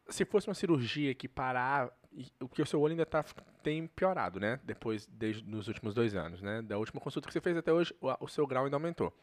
[0.10, 1.96] Se fosse uma cirurgia que parar,
[2.39, 3.23] o que o seu olho ainda tá,
[3.63, 4.60] tem piorado, né?
[4.63, 6.62] Depois, desde nos últimos dois anos, né?
[6.62, 9.13] Da última consulta que você fez até hoje, o, o seu grau ainda aumentou.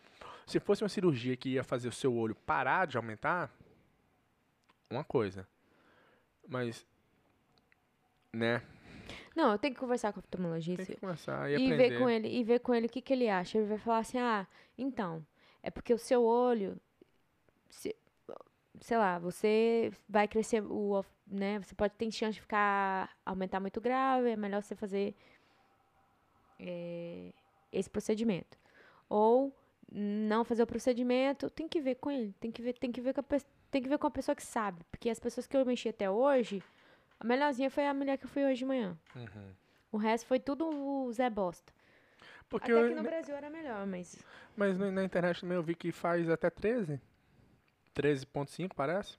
[0.46, 3.50] Se fosse uma cirurgia que ia fazer o seu olho parar de aumentar,
[4.90, 5.46] uma coisa.
[6.48, 6.84] Mas,
[8.32, 8.62] né?
[9.34, 11.90] Não, eu tenho que conversar com o Tem oftalmologista que começar e, e aprender.
[11.90, 13.58] ver com ele e ver com ele o que, que ele acha.
[13.58, 15.24] Ele vai falar assim: "Ah, então,
[15.62, 16.76] é porque o seu olho
[17.68, 17.94] se-
[18.80, 23.80] sei lá, você vai crescer o, né, você pode ter chance de ficar aumentar muito
[23.80, 25.14] grave, é melhor você fazer
[26.58, 27.32] é,
[27.72, 28.58] esse procedimento.
[29.08, 29.54] Ou
[29.90, 33.12] não fazer o procedimento, tem que ver com ele, tem que ver, tem que ver
[33.14, 33.24] com a,
[33.70, 36.08] tem que ver com a pessoa que sabe, porque as pessoas que eu mexi até
[36.08, 36.62] hoje,
[37.18, 38.96] a melhorzinha foi a mulher que eu fui hoje de manhã.
[39.16, 39.52] Uhum.
[39.92, 41.72] O resto foi tudo o Zé Bosta.
[42.48, 44.24] Porque Até eu- que no Brasil era melhor, mas.
[44.56, 47.00] Mas na na internet também eu vi que faz até 13.
[48.02, 49.18] 13.5, parece.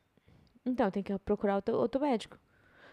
[0.66, 2.38] Então, tem que procurar outro, outro médico.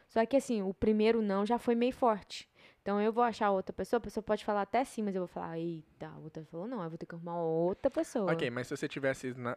[0.09, 2.49] Só que assim, o primeiro não já foi meio forte.
[2.81, 5.29] Então eu vou achar outra pessoa, a pessoa pode falar até sim, mas eu vou
[5.29, 8.33] falar, eita, a outra falou, não, eu vou ter que arrumar outra pessoa.
[8.33, 9.35] Ok, mas se você tivesse.
[9.35, 9.57] Na,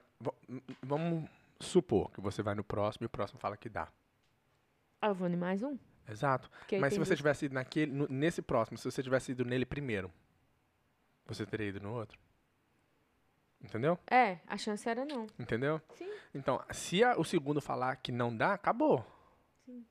[0.83, 3.87] vamos supor que você vai no próximo e o próximo fala que dá.
[5.01, 5.77] Ah, eu vou em mais um?
[6.09, 6.49] Exato.
[6.59, 9.65] Porque Mas se você tivesse ido naquele, no- nesse próximo, se você tivesse ido nele
[9.65, 10.11] primeiro,
[11.25, 12.19] você teria ido no outro.
[13.63, 13.97] Entendeu?
[14.09, 15.27] É, a chance era não.
[15.39, 15.81] Entendeu?
[15.95, 16.09] Sim.
[16.33, 19.05] Então, se a- o segundo falar que não dá, acabou.
[19.65, 19.85] Sim.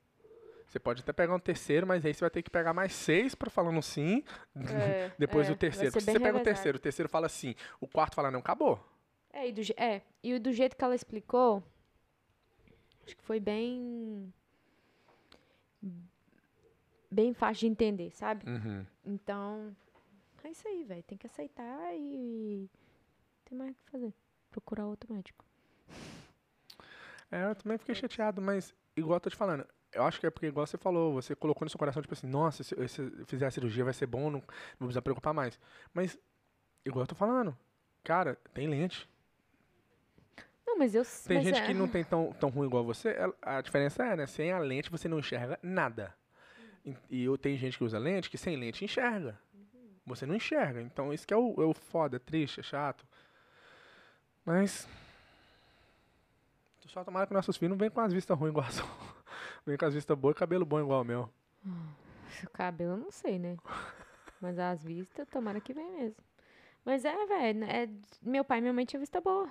[0.67, 3.33] Você pode até pegar um terceiro, mas aí você vai ter que pegar mais seis
[3.35, 4.23] pra falar no sim.
[4.55, 5.91] É, Depois é, o terceiro.
[5.91, 6.43] Se você bem pega o revezado.
[6.43, 8.79] terceiro, o terceiro fala sim, o quarto fala não, acabou.
[9.33, 11.63] É, e do, é, e do jeito que ela explicou,
[13.05, 14.33] acho que foi bem.
[17.09, 18.49] Bem fácil de entender, sabe?
[18.49, 18.85] Uhum.
[19.05, 19.75] Então,
[20.43, 21.03] é isso aí, velho.
[21.03, 22.69] Tem que aceitar e.
[23.51, 24.13] Tem mais o que fazer.
[24.49, 25.43] Procurar outro médico.
[27.29, 30.29] É, eu também fiquei chateado, mas igual eu tô te falando, eu acho que é
[30.29, 32.87] porque, igual você falou, você colocou no seu coração, tipo assim, nossa, se eu,
[33.25, 34.41] fizer a cirurgia vai ser bom, não, não
[34.79, 35.59] vou precisar preocupar mais.
[35.93, 36.17] Mas,
[36.85, 37.57] igual eu tô falando,
[38.05, 39.09] cara, tem lente.
[40.65, 41.03] Não, mas eu.
[41.27, 44.15] Tem mas gente é- que não tem tão, tão ruim igual você, a diferença é,
[44.15, 46.15] né, sem a lente você não enxerga nada.
[46.85, 49.37] E, e eu tenho gente que usa lente que sem lente enxerga.
[50.05, 53.05] Você não enxerga, então isso que é o, é o foda, é triste, é chato.
[54.51, 54.85] Mas...
[56.87, 58.85] Só tomara que nossos filhos não venham com as vistas ruins igual a sua.
[59.65, 61.29] Vem com as vistas boas e cabelo bom igual o meu.
[62.43, 63.55] O cabelo eu não sei, né?
[64.41, 66.17] Mas as vistas, tomara que vem mesmo.
[66.83, 67.87] Mas é, velho, é,
[68.21, 69.49] meu pai e minha mãe tinham vista boa.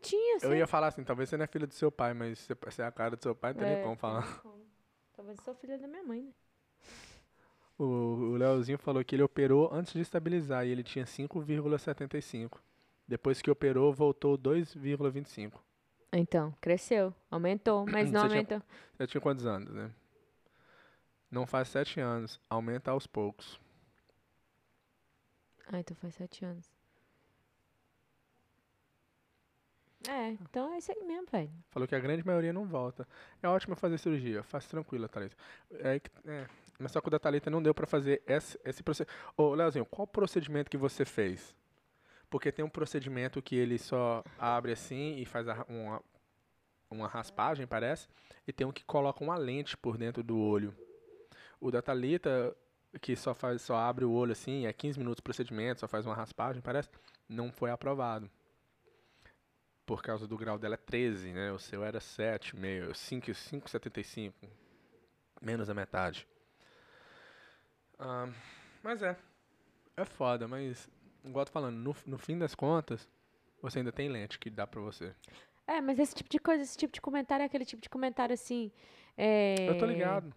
[0.00, 0.46] Tinha, sim.
[0.46, 2.86] Eu ia falar assim, talvez você não é filho do seu pai, mas você, é
[2.86, 4.22] a cara do seu pai, não tem nem É, como falar.
[4.22, 4.66] tem como.
[5.16, 6.32] Talvez eu sou filha da minha mãe, né?
[7.78, 12.58] O, o Leozinho falou que ele operou antes de estabilizar e ele tinha 5,75.
[13.06, 15.52] Depois que operou, voltou 2,25.
[16.12, 18.62] Então, cresceu, aumentou, mas não Você tinha- aumentou.
[18.96, 19.90] Você tinha quantos anos, né?
[21.30, 23.58] Não faz 7 anos, aumenta aos poucos.
[25.66, 26.70] Ah, então faz sete anos.
[30.06, 31.50] É, então é isso aí mesmo, velho.
[31.70, 33.08] Falou que a grande maioria não volta.
[33.42, 35.34] É ótimo fazer cirurgia, faz tranquilo, Thalita.
[35.80, 36.46] É, que- é,
[36.78, 39.18] mas só que o da Thalita não deu pra fazer esse, esse procedimento.
[39.36, 41.54] Ô, Leozinho, qual procedimento que você fez?
[42.28, 46.02] Porque tem um procedimento que ele só abre assim e faz a- uma,
[46.90, 48.08] uma raspagem, parece.
[48.46, 50.74] E tem um que coloca uma lente por dentro do olho.
[51.60, 52.56] O da Thalita,
[53.00, 56.04] que só, faz, só abre o olho assim, é 15 minutos de procedimento, só faz
[56.06, 56.88] uma raspagem, parece,
[57.28, 58.30] não foi aprovado
[59.86, 61.52] por causa do grau dela é 13, né?
[61.52, 64.32] O seu era 7,5, 5, 5,75.
[65.42, 66.26] Menos da metade.
[67.98, 68.28] Ah,
[68.82, 69.16] mas é.
[69.96, 70.88] É foda, mas,
[71.24, 73.08] igual eu tô falando, no, no fim das contas,
[73.62, 75.14] você ainda tem lente que dá pra você.
[75.66, 78.34] É, mas esse tipo de coisa, esse tipo de comentário é aquele tipo de comentário
[78.34, 78.70] assim.
[79.16, 80.34] É, Eu tô ligado.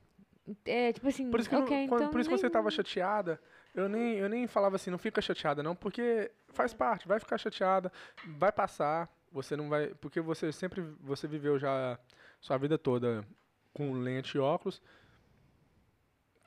[0.63, 2.49] É, tipo assim, Por isso que, ok, não- quando- então por isso que nem- você
[2.49, 3.41] tava chateada,
[3.75, 7.37] eu nem, eu nem falava assim, não fica chateada não, porque faz parte, vai ficar
[7.37, 7.91] chateada,
[8.37, 11.99] vai passar, você não vai, porque você sempre, você viveu já
[12.39, 13.27] sua vida toda
[13.73, 14.81] com lente e óculos,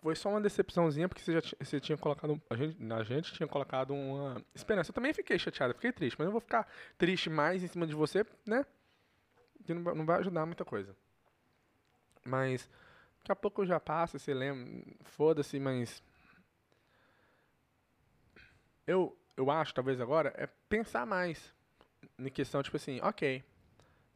[0.02, 3.46] foi só uma decepçãozinha, porque você já você tinha colocado, a gente, a gente tinha
[3.46, 4.90] colocado uma esperança.
[4.90, 7.94] Eu também fiquei chateada, fiquei triste, mas eu vou ficar triste mais em cima de
[7.94, 8.64] você, né?
[9.64, 10.96] Que não, não vai ajudar muita coisa.
[12.24, 12.68] Mas
[13.18, 16.02] daqui a pouco já passa, você lembra, foda-se, mas
[18.86, 21.54] eu eu acho talvez agora é pensar mais
[22.18, 23.42] em questão tipo assim, OK.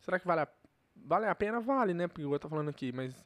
[0.01, 0.49] Será que vale a,
[0.97, 1.61] vale a pena?
[1.61, 2.07] Vale, né?
[2.07, 3.25] Porque eu tô falando aqui, mas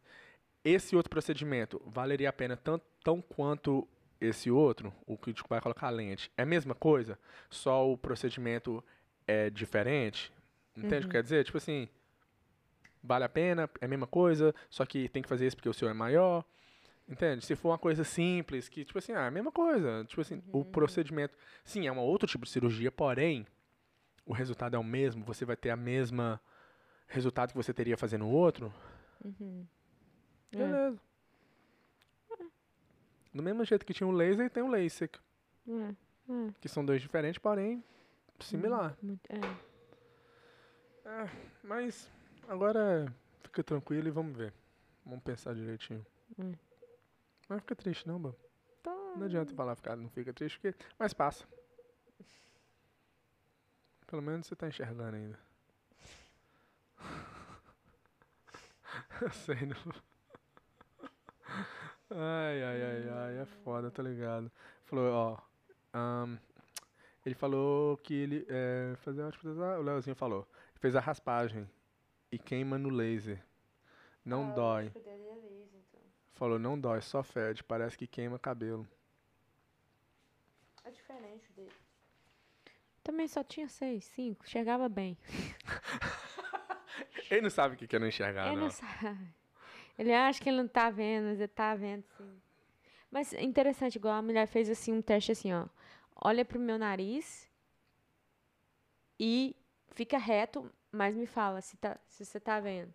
[0.65, 3.87] esse outro procedimento valeria a pena tanto tão quanto
[4.21, 6.31] esse outro, o que tipo, vai colocar a lente.
[6.37, 8.83] É a mesma coisa, só o procedimento
[9.27, 10.33] é diferente.
[10.77, 11.45] Entende o que quer dizer?
[11.45, 11.89] Tipo assim,
[13.03, 15.75] vale a pena, é a mesma coisa, só que tem que fazer isso porque o
[15.75, 16.45] seu é maior.
[17.09, 17.45] Entende?
[17.45, 20.05] Se for uma coisa simples, que, tipo assim, ah, é a mesma coisa.
[20.05, 21.37] Tipo assim, o procedimento.
[21.65, 23.47] Sim, é um outro tipo de cirurgia, porém,
[24.27, 26.39] o resultado é o mesmo, você vai ter a mesma
[27.07, 28.73] resultado que você teria fazendo o outro.
[29.25, 29.67] Uhum.
[30.53, 30.57] É.
[30.57, 30.99] Beleza.
[33.35, 35.19] Do mesmo jeito que tinha o laser, tem o LASIK.
[35.69, 35.73] É,
[36.33, 37.83] é, Que são dois diferentes, porém,
[38.41, 38.97] similar.
[39.03, 39.39] muito- é.
[41.05, 41.29] É,
[41.63, 42.11] mas
[42.49, 44.53] agora fica tranquilo e vamos ver.
[45.05, 46.05] Vamos pensar direitinho.
[46.39, 46.53] Hum.
[47.49, 48.35] Não fica triste não, Bam.
[48.83, 48.91] Tá.
[49.17, 50.77] Não adianta falar ficar, não fica triste, porque...
[50.99, 51.47] mas passa.
[54.07, 55.39] Pelo menos você tá enxergando ainda.
[59.21, 59.77] Eu sei, não.
[62.11, 64.51] Ai, ai, ai, ai, é foda, tá ligado?
[64.85, 65.39] Falou, ó.
[65.93, 66.39] ahn,
[67.25, 70.49] ele falou que ele é, fazer tipo, o Leozinho falou.
[70.77, 71.69] Fez a raspagem
[72.33, 73.45] e queima no laser.
[74.25, 74.91] Não dói.
[76.33, 78.89] Falou, não dói, só fede, parece que queima cabelo.
[80.85, 81.73] É diferente dele.
[83.03, 84.49] Também só tinha seis, cinco.
[84.49, 85.19] Chegava bem.
[87.31, 88.63] Ele não sabe o que que é não enxergar, ele não.
[88.65, 89.35] não sabe.
[89.99, 92.41] Ele acha que ele não tá vendo, mas ele tá vendo, sim.
[93.11, 95.67] Mas é interessante, igual a mulher fez assim um teste assim, ó.
[96.15, 97.49] Olha pro meu nariz
[99.19, 99.57] e
[99.91, 102.95] fica reto, mas me fala se, tá, se você tá vendo.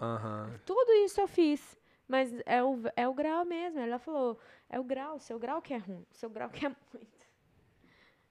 [0.00, 0.58] Aham.
[0.64, 1.78] Tudo isso eu fiz.
[2.08, 3.80] Mas é o, é o grau mesmo.
[3.80, 6.06] Ela falou, é o grau, seu grau que é ruim.
[6.12, 7.26] Seu grau que é muito.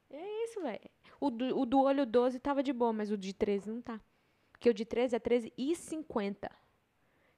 [0.09, 0.89] É isso, velho.
[1.19, 3.99] O do, o do olho 12 tava de boa, mas o de 13 não tá.
[4.51, 6.49] Porque o de 13 é 13,50.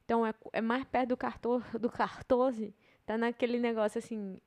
[0.08, 2.74] Então é, é mais perto do, 14, do 14.
[3.06, 4.40] Tá naquele negócio assim.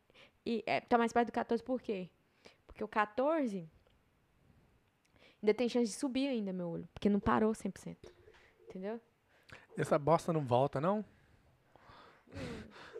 [0.45, 2.09] E é, tá mais perto do 14 por quê?
[2.67, 3.71] Porque o 14
[5.43, 6.89] ainda tem chance de subir ainda meu olho.
[6.95, 7.95] Porque não parou 100%.
[8.69, 8.99] Entendeu?
[9.77, 11.05] Essa bosta não volta, não?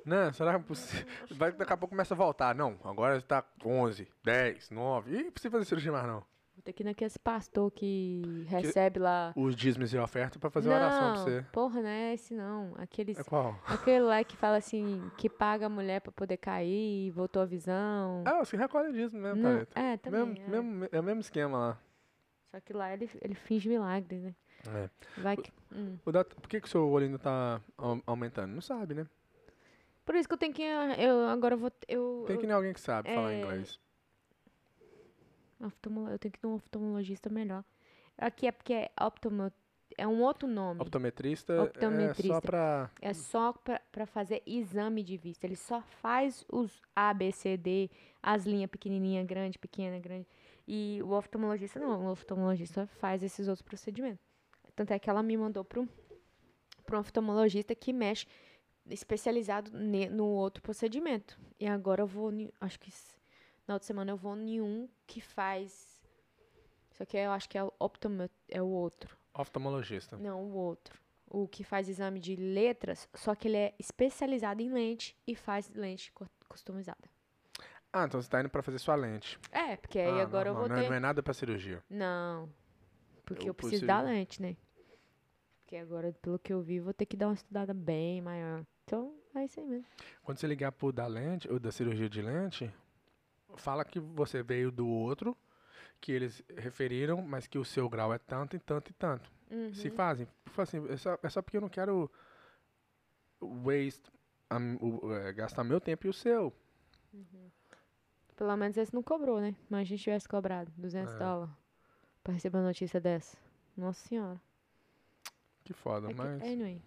[0.05, 1.07] Não, será que é possível?
[1.31, 2.55] Vai, daqui a pouco começa a voltar.
[2.55, 5.17] Não, agora tá 11, 10, 9.
[5.17, 6.23] Ih, não precisa fazer cirurgia mais, não.
[6.61, 9.33] Vou ter que ir naquele pastor que recebe lá.
[9.35, 11.47] Os dízimos e oferta pra fazer uma oração pra não, você.
[11.51, 12.75] porra, não é esse não.
[12.77, 13.59] Aqueles, É qual?
[13.67, 18.23] aquele lá que fala assim, que paga a mulher pra poder cair, voltou a visão.
[18.27, 19.81] Ah, você recolhe dízimo mesmo, Não, Thalita.
[19.81, 20.21] é, também.
[20.27, 20.49] Mesmo, é.
[20.51, 21.79] mesmo- é o mesmo esquema lá.
[22.51, 24.35] Só que lá ele, ele finge milagres, né?
[24.69, 24.91] É.
[25.23, 25.51] Vai que.
[25.75, 25.97] hum.
[26.05, 28.53] O Por que, que o seu olho ainda tá au- aumentando?
[28.53, 29.07] Não sabe, né?
[30.05, 30.63] Por isso que eu tenho que.
[30.63, 31.73] ir, Eu agora vou.
[31.89, 33.81] Eu, Tem que ir em alguém que sabe falar é, inglês.
[35.61, 37.65] Eu, tenho que ir num oftalmologista melhor.
[38.17, 39.53] Aqui é porque é optomo,
[39.97, 40.81] é um outro nome.
[40.81, 42.41] Optometrista, é só Optometrista.
[42.41, 42.91] pra...
[43.01, 43.53] É só
[43.93, 45.47] para fazer exame de vista.
[45.47, 47.91] Ele só faz os A, B, C, D,
[48.23, 50.27] as linhas pequenininha, grande, pequena, grande.
[50.67, 52.07] E o oftalmologista não.
[52.07, 54.25] O oftalmologista faz esses outros procedimentos.
[54.77, 55.89] Tanto é que ela me mandou para um,
[56.87, 58.27] pra oftalmologista que mexe
[58.89, 61.39] especializado ne- no outro procedimento.
[61.59, 62.31] E agora eu vou,
[62.61, 62.91] acho que
[63.71, 66.03] na outra semana eu vou em um que faz.
[66.91, 69.17] Só que eu acho que é o optomet, é o outro.
[69.33, 70.17] Oftalmologista.
[70.19, 70.99] Não, o outro.
[71.29, 75.71] O que faz exame de letras, só que ele é especializado em lente e faz
[75.71, 76.13] lente
[76.49, 77.09] customizada.
[77.93, 79.39] Ah, então você tá indo pra fazer sua lente.
[79.53, 80.69] É, porque aí Ah, agora eu normal.
[80.69, 80.89] vou não, é- ter.
[80.89, 81.81] não é nada pra cirurgia.
[81.89, 82.53] Não.
[83.25, 84.57] Porque Eu eu preciso da lente, né?
[85.61, 88.65] Porque agora, pelo que eu vi, vou ter que dar uma estudada bem maior.
[88.85, 89.87] Então, é isso aí mesmo.
[90.25, 92.69] Quando você ligar pro da lente, ou da cirurgia de lente,
[93.57, 95.37] fala que você veio do outro,
[96.01, 99.31] que eles referiram, mas que o seu grau é tanto e tanto e tanto.
[99.51, 99.73] Uhum.
[99.75, 100.27] Se fazem,
[100.57, 102.11] assim, é só, é só porque eu não quero
[103.41, 104.11] waste,
[104.81, 106.53] o- é, gastar meu tempo e o seu.
[108.37, 109.55] Pelo menos esse não cobrou, né?
[109.69, 111.19] Mas a gente tivesse cobrado 200 É.
[111.19, 111.55] dólares
[112.25, 113.37] pra receber uma notícia dessa.
[113.77, 114.41] Nossa senhora.
[115.65, 116.43] Que foda, É que, mas...
[116.43, 116.83] anyway,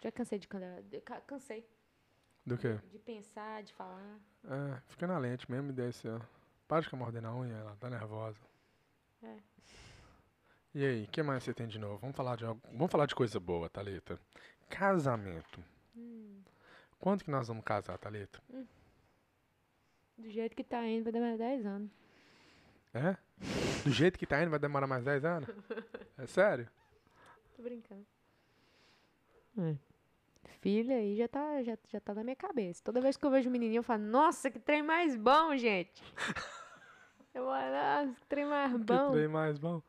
[0.00, 0.80] já cansei de cantar.
[0.82, 1.66] de- ca- Cansei
[2.44, 2.74] Do que?
[2.90, 4.18] de pensar, de falar.
[4.44, 6.20] É, fica na lente mesmo e desce, ó.
[6.66, 8.38] Para de ficar mordendo a unha, ela tá nervosa.
[9.22, 9.36] É.
[10.74, 11.98] E aí, o que mais você tem de novo?
[11.98, 14.18] Vamos falar de, algo- vamos falar de coisa boa, Thalita.
[14.68, 15.62] Casamento.
[15.94, 16.40] Hum.
[16.98, 18.42] Quando que nós vamos casar, Thalita?
[20.18, 21.90] Do jeito que tá indo, vai demorar 10 anos.
[22.94, 23.16] É?
[23.84, 25.48] Do jeito que tá indo, vai demorar mais 10 anos?
[26.18, 26.68] É sério?
[27.56, 28.06] Tô brincando.
[29.58, 29.76] É.
[30.62, 32.80] Filha aí já tá, já, já tá na minha cabeça.
[32.84, 36.00] Toda vez que eu vejo um menininho, eu falo, nossa, que trem mais bom, gente.
[37.34, 39.10] eu falo, nossa, que trem mais Que bom.
[39.10, 39.82] trem mais bom.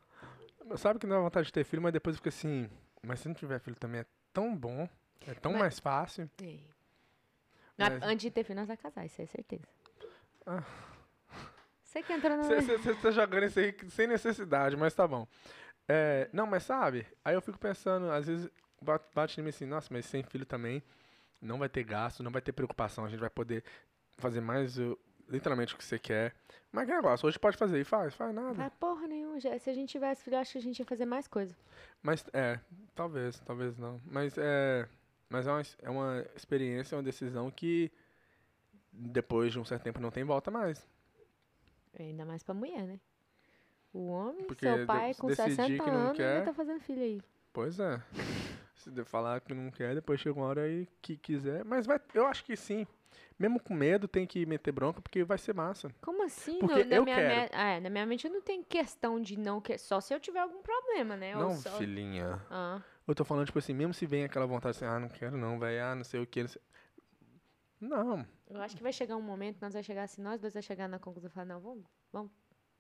[0.78, 2.68] Sabe que não dá vontade de ter filho, mas depois fica assim.
[3.04, 4.90] Mas se não tiver filho também é tão bom,
[5.28, 6.28] é tão Mas- mais fácil.
[6.42, 6.58] É.
[7.78, 9.68] Mas- Antes de ter filho, nós vamos casar, isso é certeza.
[10.48, 10.64] Ah.
[11.84, 12.42] Você que entrou na...
[12.44, 15.28] Você tá jogando isso aí sem necessidade, mas tá bom.
[15.88, 18.50] É, não, mas sabe, aí eu fico pensando, às vezes
[18.84, 20.84] bate, bate em mim assim, nossa, mas sem filho também
[21.42, 23.64] não vai ter gasto, não vai ter preocupação, a gente vai poder
[24.18, 26.34] fazer mais uh, literalmente o que você quer.
[26.72, 28.66] Mas que negócio, hoje pode fazer e faz, faz nada.
[28.66, 29.40] Ah, porra nenhuma.
[29.40, 31.56] já- Se a gente tivesse filho, acho que a gente ia fazer mais coisa.
[32.02, 32.60] Mas é,
[32.96, 34.00] talvez, talvez não.
[34.06, 34.88] Mas é,
[35.30, 37.92] mas é uma, é uma experiência, uma decisão que
[38.92, 40.88] depois de um certo tempo não tem volta mais.
[42.00, 43.00] Ainda mais pra mulher, né?
[43.94, 46.54] O homem, Porque seu pai de- com decidir 60 que não anos quer- ainda tá
[46.54, 47.22] fazendo filho aí.
[47.52, 48.02] Pois é.
[48.84, 51.64] Se de- falar que não quer, depois chega uma hora aí que quiser.
[51.64, 52.86] Mas vai, eu acho que sim.
[53.40, 55.90] Mesmo com medo, tem que meter bronca, porque vai ser massa.
[56.02, 56.60] Como assim?
[56.60, 57.28] Porque No- na eu minha quero.
[57.54, 59.78] me- é, na minha mente não tem questão de não querer.
[59.78, 61.34] Só se eu tiver algum problema, né?
[61.34, 62.42] Não, só- filhinha.
[62.50, 65.38] Ah, Eu tô falando, tipo assim, mesmo se vem aquela vontade assim, ah, não quero
[65.38, 66.42] não, velho, ah, não sei o que.
[66.42, 66.62] Não, sei...
[67.80, 70.64] não, eu acho que vai chegar um momento, nós vai chegar assim, nós dois vai
[70.64, 72.32] chegar na conclusão e falar, não, vamos, vamos,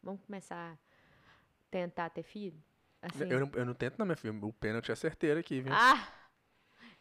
[0.01, 0.77] vamos começar a
[1.69, 2.61] tentar ter filho.
[3.03, 3.25] Assim.
[3.29, 4.33] eu, não, eu não tento não, minha filha.
[4.41, 5.73] O pênalti é certeiro aqui, viu?
[5.73, 6.07] Ah!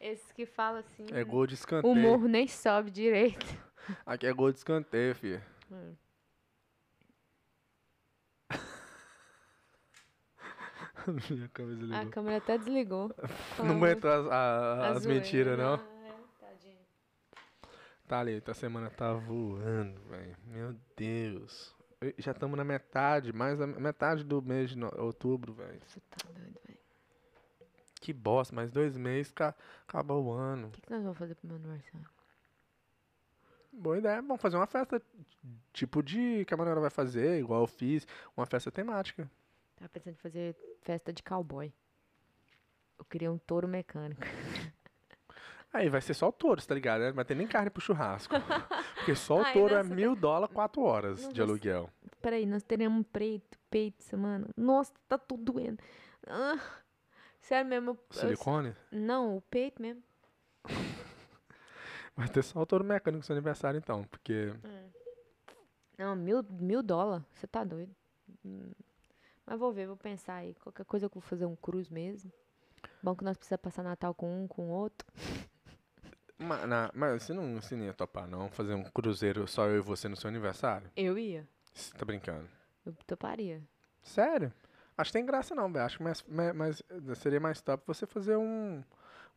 [0.00, 1.06] Esses que falam assim.
[1.12, 1.94] é gol de escanteio.
[1.94, 3.46] o morro nem sobe direito.
[4.04, 5.44] Aqui é gol de escanteio, filha.
[5.70, 5.94] Hum.
[11.30, 12.00] Minha câmera desligou.
[12.00, 13.14] A câmera até desligou.
[13.58, 15.74] Não aguentou as, a- a as zoeira, mentiras, não?
[15.74, 16.78] é, tadinho.
[18.08, 20.36] Tá ali, tua semana tá voando, velho.
[20.46, 21.74] Meu Deus.
[22.18, 25.80] Já estamos na metade, mais da metade do mês de no- outubro, velho.
[25.86, 26.78] Você tá doido, velho.
[28.00, 29.54] Que bosta, mais dois meses, ca-
[29.86, 30.68] acabou o ano.
[30.68, 32.06] O que, que nós vamos fazer pro meu aniversário?
[33.72, 35.00] Boa ideia, vamos fazer uma festa
[35.72, 39.30] tipo de que a Manuela vai fazer, igual eu fiz, uma festa temática.
[39.76, 41.72] Tava pensando em fazer festa de cowboy.
[42.98, 44.20] Eu queria um touro mecânico.
[45.72, 47.00] Aí vai ser só o touro, tá ligado?
[47.02, 48.34] Não vai ter nem carne pro churrasco.
[48.96, 51.32] Porque só o Ai, touro é nossa, mil dólares, quatro horas Nossa.
[51.32, 51.88] de aluguel.
[52.20, 54.46] Peraí, nós teremos um peito, peito semana.
[54.56, 55.82] Nossa, tá tudo doendo.
[56.26, 56.58] Ah,
[57.40, 57.90] sério mesmo.
[57.90, 58.76] eu- eu- Silicone?
[58.92, 60.02] não, o peito mesmo.
[62.14, 64.04] Vai ter só o touro mecânico no seu aniversário, então.
[64.04, 64.52] Porque.
[65.96, 67.24] Não, mil, mil dólares.
[67.32, 67.94] Você tá doido.
[68.44, 68.70] Hum,
[69.46, 70.54] Mas vou ver, vou pensar aí.
[70.62, 72.30] Qualquer coisa eu vou fazer um cruz mesmo.
[73.02, 75.06] Bom que nós precisamos passar Natal com um, com o outro.
[76.38, 78.48] Mas, na- mas você não, você não ia topar, não?
[78.50, 80.90] Fazer um cruzeiro só eu e você no seu aniversário?
[80.96, 81.46] Eu ia.
[81.72, 82.48] Você tá brincando?
[82.84, 83.62] Eu toparia.
[84.02, 84.52] Sério?
[84.98, 85.84] Acho que tem graça, não, velho.
[85.84, 86.82] Acho que mais, mais, mais-
[87.18, 88.82] seria mais top você fazer um,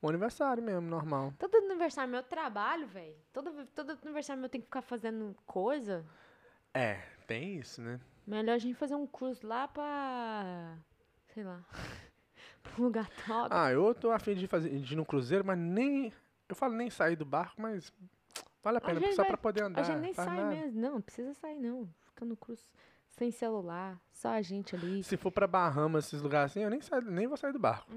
[0.02, 1.34] um aniversário mesmo, normal.
[1.38, 3.16] Todo aniversário meu eu trabalho, velho.
[3.32, 6.04] Todo, todo aniversário meu tem que ficar fazendo coisa.
[6.74, 8.00] É, tem isso, né?
[8.28, 10.76] Melhor a gente fazer um cruise lá pra.
[11.34, 11.64] Sei lá.
[12.64, 13.50] pra um lugar top.
[13.52, 16.12] Ah, eu tô afim de, fazer, de ir no cruzeiro, mas nem.
[16.48, 17.92] Eu falo nem sair do barco, mas
[18.64, 19.82] vale a pena, gente só vai- pra poder andar.
[19.82, 20.50] a gente nem sai nada.
[20.50, 20.80] mesmo.
[20.80, 21.90] Não, não precisa sair, não.
[22.08, 22.64] Fica no cruise
[23.10, 24.00] sem celular.
[24.12, 25.04] Só a gente ali.
[25.04, 27.92] Se for pra Bahamas, esses lugares assim, eu nem, saio, nem vou sair do barco.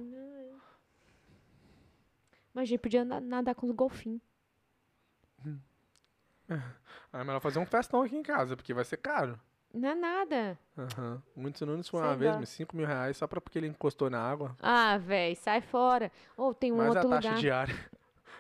[2.55, 4.21] Mas a gente podia andar- nadar com os golfinhos.
[6.51, 9.39] Aí é melhor fazer um festão aqui em casa, porque vai ser caro.
[9.73, 10.59] Não é nada.
[10.79, 11.23] Aham.
[11.37, 12.39] Muitos foi Sei uma vez, lá.
[12.41, 14.57] uns 5 mil reais, só pra porque ele encostou na água.
[14.63, 16.11] Ah, velho, sai fora.
[16.39, 17.41] Ou tem um mais a outro taxa lugar.
[17.41, 17.91] diária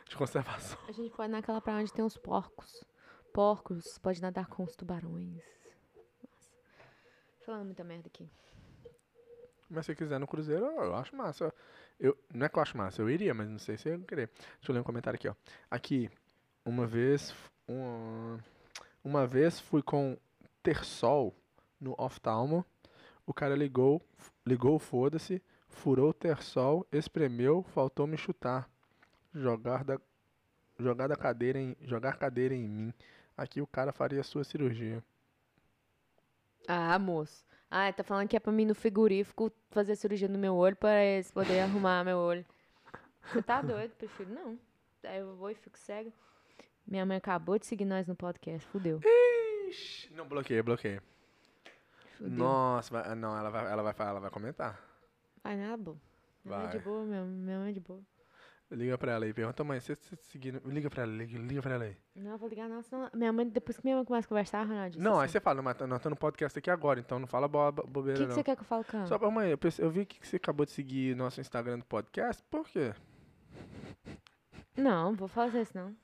[0.09, 0.79] de conservação.
[0.89, 2.85] A gente pode naquela praia onde tem os porcos.
[3.33, 5.43] Porcos, pode nadar com os tubarões.
[6.23, 6.51] Nossa.
[7.45, 8.29] Falando muita merda aqui.
[9.71, 11.53] Mas se quiser no cruzeiro, eu acho massa.
[12.01, 14.05] Eu, não é que eu acho massa, eu iria, mas não sei se eu ia
[14.05, 14.31] querer.
[14.57, 15.35] Deixa eu ler um comentário aqui, ó.
[15.71, 16.11] Aqui,
[16.65, 17.35] uma vez,
[17.67, 18.39] uma,
[19.05, 20.17] uma vez fui com
[20.63, 21.35] Tersol
[21.79, 22.65] no oftalmo.
[23.27, 24.01] O cara ligou,
[24.47, 28.71] ligou, foda-se, furou o Tersol, espremeu, faltou me chutar.
[29.41, 30.01] Jogar da,
[30.79, 32.95] jogar da cadeira em, jogar cadeira em mim.
[33.37, 35.03] Aqui o cara faria a sua cirurgia.
[36.67, 37.45] Ah, moço.
[37.71, 41.03] Ah, tá falando que é pra mim no frigorífico fazer cirurgia no meu olho pra
[41.05, 42.45] eles poderem arrumar meu olho.
[43.33, 43.93] Você tá doido?
[43.95, 44.59] Prefiro não.
[45.05, 46.11] Aí eu vou e fico cega.
[46.87, 48.67] Minha mãe acabou de seguir nós no podcast.
[48.69, 49.01] Fudeu.
[49.69, 51.03] Ixi, não bloqueia, bloqueia.
[52.17, 52.31] Fudeu.
[52.33, 54.83] Nossa, vai- não, ela vai, ela vai, ela vai comentar.
[55.45, 55.97] Vai nada, bom.
[56.45, 56.85] Minha mãe é de Vai.
[56.85, 58.01] boa, minha, minha mãe é de boa.
[58.71, 60.61] Liga pra ela aí, pergunta, mãe, você tá seguindo.
[60.69, 61.97] Liga pra ela, liga, liga pra ela aí.
[62.15, 63.09] Não, vou ligar não, senão...
[63.15, 65.03] Minha mãe, depois que minha mãe começa a conversar, Ronaldinho...
[65.03, 67.49] Não, aí assim, você fala, mas nós estamos no podcast aqui agora, então não fala
[67.49, 68.35] bo O bobeira que, que não.
[68.35, 69.07] você quer que eu fale com ela?
[69.07, 71.87] Só pra mãe, eu, pense- eu vi que você acabou de seguir nosso Instagram do
[71.87, 72.93] podcast, por quê?
[74.77, 75.97] Não, vou fazer isso não.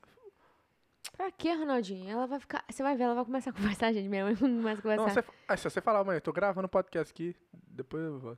[1.15, 2.09] Pra quê, Ronaldinho?
[2.09, 2.65] Ela vai ficar...
[2.69, 4.09] Você vai ver, ela vai começar a conversar, gente.
[4.09, 5.05] Minha mãe começa a conversar.
[5.05, 8.37] Não, você, ah, se você falar, mãe, eu tô gravando podcast aqui, depois eu vou.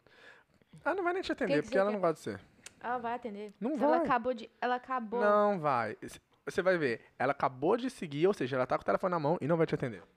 [0.85, 1.93] Ah, não vai nem te atender, que porque você ela quer?
[1.95, 2.45] não gosta de você.
[2.79, 3.53] Ela vai atender.
[3.59, 4.05] Não Ela vai.
[4.05, 4.49] acabou de...
[4.61, 5.19] Ela acabou...
[5.19, 5.97] Não vai.
[6.45, 9.19] Você vai ver, ela acabou de seguir, ou seja, ela tá com o telefone na
[9.19, 10.01] mão e não vai te atender.
[10.01, 10.07] O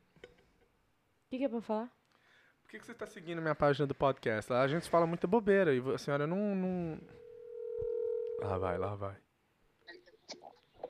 [1.31, 1.91] que, que é pra falar?
[2.63, 4.53] Por que, que você tá seguindo minha página do podcast?
[4.53, 6.55] Lá a gente fala muita bobeira e a senhora não.
[6.55, 7.01] não...
[8.41, 9.17] Lá vai, lá vai.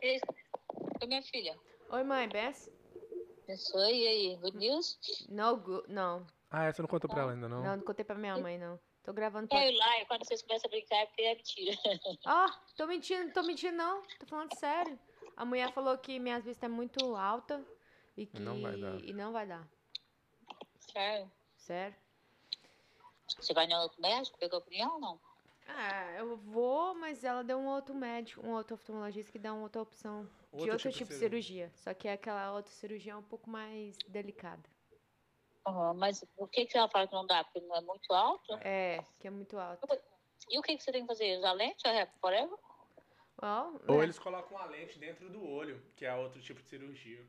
[0.03, 1.57] Oi, minha filha.
[1.89, 2.71] Oi, mãe, Bess?
[3.45, 3.93] Abençoe.
[3.93, 4.99] E aí, good news?
[5.29, 6.27] No, não.
[6.51, 7.63] Ah, essa não contou pra ela ainda, não?
[7.63, 8.79] Não, não contei pra minha mãe, não.
[9.03, 9.75] Tô gravando É, podcast.
[9.75, 11.77] e lá, e quando vocês começam a brincar, é porque é mentira.
[12.27, 14.03] Ó, tô mentindo, tô mentindo não.
[14.19, 14.99] Tô falando sério.
[15.37, 17.65] A mulher falou que minhas vistas é muito alta
[18.17, 19.01] e que Não vai dar.
[19.03, 19.67] e não vai dar.
[20.93, 21.31] Sério?
[21.57, 21.97] Sério?
[23.39, 25.21] Você vai no outro médico, pegou opinião ou não?
[25.69, 29.63] Ah, eu vou, mas ela deu um outro médico, um outro oftalmologista que dá uma
[29.63, 31.69] outra opção de Outro outro tipo de tipo de cirurgia.
[31.69, 31.73] cirurgia.
[31.77, 34.69] Só que aquela outra cirurgia é um pouco mais delicada.
[35.97, 37.45] Mas o que, que ela fala que não dá?
[37.45, 38.55] Porque não é muito alto?
[38.63, 40.01] É, que é muito alta.
[40.49, 41.39] E o que, que você tem que fazer?
[41.39, 42.59] Usar lente ou é forever?
[43.89, 47.25] Ou né, eles colocam uma lente dentro do olho, que é outro tipo de cirurgia.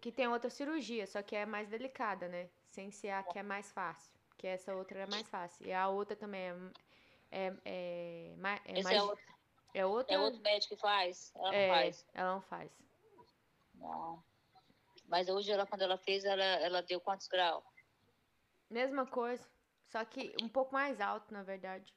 [0.00, 2.48] que tem outra cirurgia, só que é mais delicada, né?
[2.68, 4.12] Sem ser a que é mais fácil.
[4.36, 5.66] Que essa outra é mais fácil.
[5.66, 6.54] E a outra também é,
[7.30, 8.34] é, é,
[8.64, 8.96] é Esse mais.
[8.96, 9.24] é, outro,
[9.74, 10.14] é outra.
[10.14, 11.32] é outro médico que faz?
[11.36, 12.06] Ela não é, faz?
[12.14, 12.72] ela não faz.
[13.74, 14.24] Não.
[15.12, 17.62] Mas hoje, ela, quando ela fez, ela, ela deu quantos graus?
[18.70, 19.46] Mesma coisa.
[19.90, 21.94] Só que um pouco mais alto, na verdade.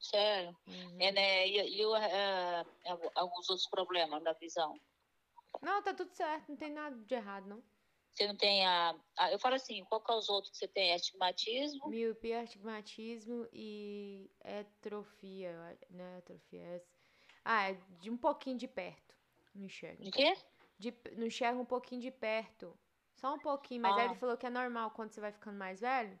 [0.00, 0.50] Sério?
[0.66, 0.96] Uhum.
[1.00, 1.46] É, né?
[1.46, 2.64] E, e é,
[3.14, 4.74] alguns outros problemas da visão?
[5.62, 7.62] Não, tá tudo certo, não tem nada de errado, não.
[8.12, 10.66] Você não tem a, a- Eu falo assim, qual que é os outros que você
[10.66, 10.92] tem?
[10.92, 11.88] Astigmatismo?
[11.88, 15.78] Miopia, astigmatismo e atrofia.
[15.88, 16.82] Não é atrofia, é...
[17.44, 19.14] Ah, é de um pouquinho de perto.
[19.54, 20.02] Não enxerga.
[20.02, 20.34] De quê?
[20.82, 22.76] De, não enxerga um pouquinho de perto.
[23.14, 24.04] Só um pouquinho, mas aí Ah.
[24.06, 26.18] ele falou que é normal quando você vai ficando mais velho.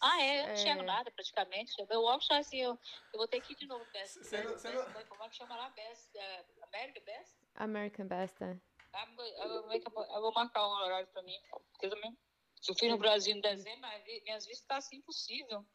[0.00, 0.38] Ah, é?
[0.38, 0.54] Eu não É.
[0.54, 1.72] enxergo nada praticamente.
[1.88, 2.78] Meu óculos tá assim, eu,
[3.12, 3.84] eu vou ter que ir de novo.
[3.92, 5.70] Best, Você não- Best, você Best, não- como é que chama lá?
[5.70, 7.34] Best, é, America Best?
[7.56, 8.56] American Best, é.
[8.92, 11.36] Ah, eu, vou marcar um horário pra mim.
[11.72, 12.16] Porque eu também.
[12.60, 13.88] Se eu fui no Brasil em dezembro,
[14.24, 15.66] minhas vistas tá assim impossível.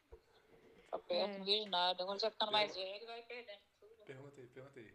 [0.90, 1.38] Tá perto, É.
[1.38, 2.04] não vejo nada.
[2.06, 3.60] Quando você vai ficando mais velho, ele vai perdendo.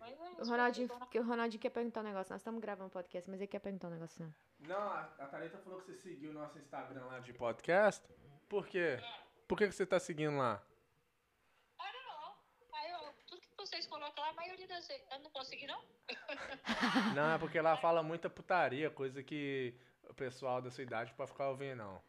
[0.10, 2.32] Mas é O isso, Ronaldinho, eu tô- que o Ronaldinho quer perguntar um negócio.
[2.34, 4.24] Nós estamos gravando podcast, mas ele quer perguntar um negócio.
[4.24, 4.34] Não.
[4.68, 8.04] Não, a, a Thalita falou que você seguiu o nosso Instagram lá de podcast.
[8.50, 9.00] Por quê?
[9.48, 10.62] Por que, que você tá seguindo lá?
[11.80, 12.36] Ah, não, não.
[12.74, 15.06] Aí, tudo que vocês colocam lá, a maioria das vezes.
[15.12, 15.82] Eu não consegui, não?
[17.16, 19.74] Não, é porque lá fala muita putaria, coisa que
[20.10, 22.02] o pessoal da sua idade pode ficar ouvindo, não.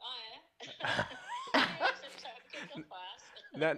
[0.00, 0.40] Ah, é?
[0.60, 0.68] Aí
[1.94, 3.34] você não sabe o que, que eu faço.
[3.52, 3.74] Né-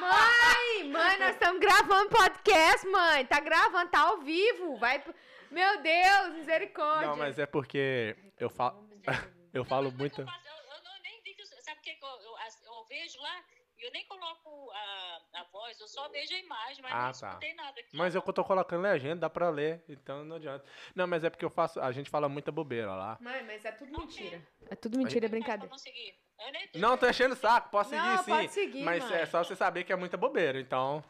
[0.00, 3.24] Mãe, mãe, nós estamos gravando podcast, mãe.
[3.26, 4.76] Tá gravando, tá ao vivo.
[4.76, 4.98] Vai.
[5.00, 5.14] pro-
[5.50, 7.06] Meu Deus, misericórdia.
[7.08, 8.88] Não, mas é porque eu falo,
[9.52, 10.20] eu falo Não, muito.
[10.20, 11.44] Eu, faço- eu- eu não- nem vi que.
[11.46, 13.44] Sabe o que, eu, eu, vejo lá?
[13.76, 17.12] E eu nem coloco a, a voz, eu só vejo a imagem, mas Ah, não
[17.12, 17.28] tá.
[17.28, 17.96] escutei nada aqui.
[17.96, 20.64] Mas eu tô colocando legenda, dá pra ler, então não adianta.
[20.94, 23.18] Não, mas é porque eu faço, a gente fala muita bobeira lá.
[23.20, 24.46] Mãe, mas é tudo mentira.
[24.70, 25.68] É tudo mentira, é brincadeira.
[25.68, 26.14] conseguir?
[26.38, 28.30] Eu nem Não, tô enchendo o saco, posso seguir Não, sim.
[28.30, 29.20] pode seguir, mas mãe.
[29.20, 31.02] é só você saber que é muita bobeira, então.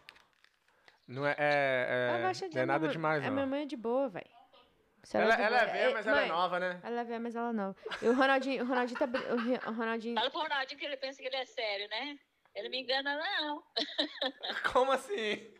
[1.06, 1.86] Não é, é,
[2.18, 3.50] é, não é nada demais, A minha não.
[3.50, 4.26] mãe é de boa, velho.
[5.12, 6.80] Ela, ela é boa- velha, mas ela é mãe, nova, né?
[6.82, 7.76] Ela é velha, mas ela é nova.
[8.00, 9.06] E o Ronaldinho, o Ronaldinho tá.
[9.68, 10.14] O Ronaldinho.
[10.14, 12.18] Fala pro Ronaldinho que ele pensa que ele é sério, né?
[12.54, 13.62] Ele me engana, não.
[14.72, 15.52] Como assim?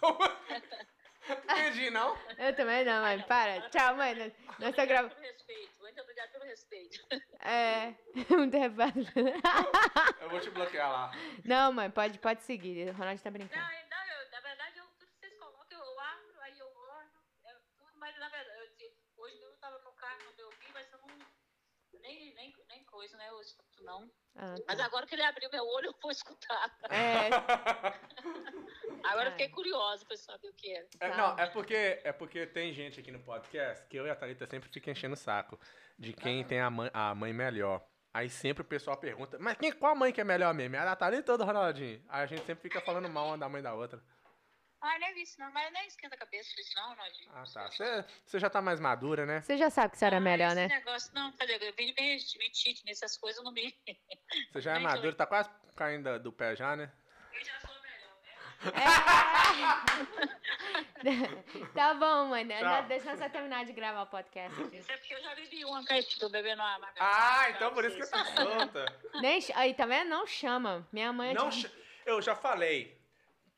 [0.00, 0.18] Como?
[1.30, 2.16] Entendi, não?
[2.38, 3.20] Eu também não, mãe.
[3.22, 3.60] Para.
[3.68, 4.34] Tchau, mãe.
[4.58, 5.14] Nós, tá gravando.
[5.88, 7.00] Muito obrigado pelo respeito.
[7.40, 7.94] É.
[8.36, 9.00] Muito reparo.
[10.20, 11.10] Eu vou te bloquear lá.
[11.46, 12.90] Não, mãe, pode, pode seguir.
[12.90, 13.58] O Ronaldinho tá brincando.
[13.62, 17.10] Não, não eu, na verdade, eu, tudo que vocês colocam, eu abro, aí eu olho,
[17.46, 20.66] é tudo, mas na verdade, eu, di- hoje eu tava no carro quando eu vi,
[20.74, 21.08] mas eu não.
[22.02, 22.52] Nem, nem
[22.90, 23.28] coisa, né?
[23.28, 24.10] Eu escuto não.
[24.36, 24.62] Ah, tá.
[24.68, 26.76] Mas agora que ele abriu meu olho, eu vou escutar.
[26.90, 27.28] É.
[29.04, 29.30] Agora eu Ah.
[29.32, 30.70] fiquei curiosa pra saber o que.
[30.72, 31.16] É, Tá.
[31.16, 34.46] não, é porque, é porque tem gente aqui no podcast que eu e a Thalita
[34.46, 35.58] sempre ficam enchendo o saco
[35.98, 37.82] de quem tem a mãe, a mãe melhor.
[38.12, 40.76] Aí sempre o pessoal pergunta, mas quem, qual mãe que é melhor mesmo?
[40.76, 42.02] É a Thalita ou do Ronaldinho?
[42.08, 44.02] Aí a gente sempre fica falando mal uma da mãe da outra.
[44.80, 47.30] Ah, nem vi isso não, mas nem esquenta a cabeça isso não, Ronaldinho.
[47.34, 47.68] Ah, tá.
[47.70, 49.40] Você você já tá mais madura, né?
[49.40, 50.68] Você já sabe que a senhora é melhor, esse né?
[50.68, 51.54] negócio, não, cadê?
[51.56, 53.74] Eu vim bem mentite nessas coisas, eu não me.
[54.52, 56.92] Você já é madura, tá quase caindo do pé já, né?
[57.32, 58.16] Eu já sou melhor,
[61.02, 61.68] né?
[61.74, 62.44] tá bom, mãe.
[62.44, 62.82] né?
[62.88, 64.76] Deixa eu só terminar de gravar o podcast aqui.
[64.76, 67.00] Isso é porque eu já bebi uma caipira, tô bebendo uma margarita.
[67.04, 69.00] Ah, então por isso que tá solta.
[69.20, 70.08] Nem, aí, tá vendo?
[70.08, 70.86] Não chama.
[70.92, 71.70] Minha mãe é Não, ch-
[72.06, 72.97] eu já falei.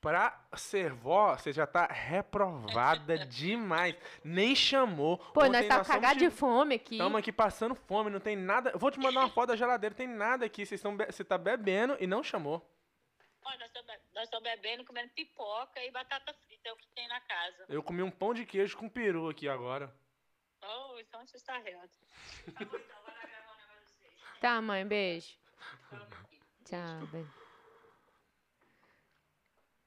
[0.01, 3.95] Pra ser vó, você já tá reprovada demais.
[4.25, 5.19] Nem chamou.
[5.19, 6.95] Pô, nós tá cagados de fome aqui.
[6.95, 8.73] Estamos aqui passando fome, não tem nada.
[8.79, 10.63] Vou te mandar uma foto da geladeira, tem nada aqui.
[10.63, 12.67] Estão be- Você tá bebendo e não chamou.
[13.45, 17.21] Olha, nós estamos estamos bebendo, comendo pipoca e batata frita, é o que tem na
[17.21, 17.67] casa.
[17.69, 19.95] Eu comi um pão de queijo com peru aqui agora.
[20.63, 21.91] Oh, então você está reto.
[24.41, 25.35] Tá, mãe, beijo.
[26.65, 27.40] Tchau, beijo.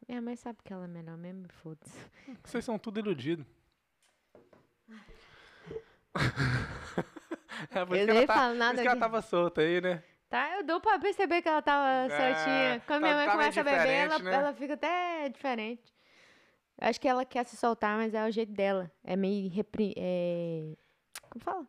[0.07, 1.97] Minha mãe sabe que ela é melhor mesmo, foda-se.
[2.43, 3.45] Vocês são tudo iludidos.
[7.71, 8.99] é por Eu isso que ela, nem tá, falo por nada isso que ela aqui.
[8.99, 10.03] tava solta aí, né?
[10.29, 12.81] Tá, eu dou pra perceber que ela tava soltinha.
[12.87, 14.33] Quando minha tá- mãe começa a beber, ela, né?
[14.33, 15.93] ela fica até diferente.
[16.81, 18.91] Eu Acho que ela quer se soltar, mas é o jeito dela.
[19.03, 19.93] É meio repri...
[19.95, 20.75] É...
[21.29, 21.67] Como fala?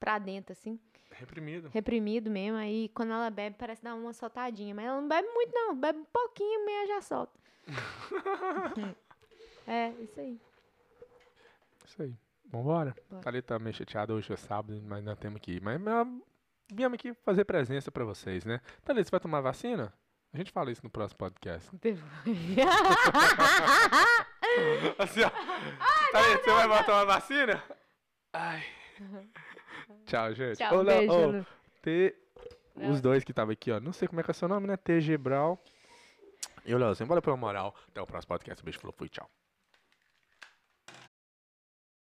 [0.00, 0.80] Pra dentro, assim.
[1.10, 1.68] Reprimido.
[1.72, 2.56] Reprimido mesmo.
[2.56, 4.74] Aí quando ela bebe, parece dar uma soltadinha.
[4.74, 5.76] Mas ela não bebe muito, não.
[5.76, 7.38] Bebe um pouquinho, meio já solta.
[9.66, 10.40] é, isso aí.
[11.84, 12.14] Isso aí.
[12.46, 12.94] Vambora.
[13.08, 13.22] Bora.
[13.22, 15.60] Tá ali tá meio chateada hoje é sábado, mas nós temos que ir.
[15.60, 15.80] Mas
[16.72, 18.60] viemos aqui fazer presença pra vocês, né?
[18.84, 19.92] Thalita, você vai tomar vacina?
[20.32, 21.70] A gente fala isso no próximo podcast.
[24.98, 25.30] Assim, ó.
[26.10, 27.62] Thalita, você vai tomar vacina?
[28.32, 28.64] Ai.
[30.06, 30.58] Tchau, gente.
[30.58, 31.12] Tchau, Léo, beijo.
[31.12, 31.46] ô, Lu.
[31.82, 32.16] T...
[32.76, 32.90] Léo.
[32.90, 33.78] Os dois que estavam aqui, ó.
[33.80, 34.76] Não sei como é que é seu nome, né?
[34.76, 35.62] TG Brau.
[36.64, 37.74] E o Leozinho, bora pela moral.
[37.88, 38.62] Até o próximo podcast.
[38.64, 39.28] Beijo, falou, fui, tchau.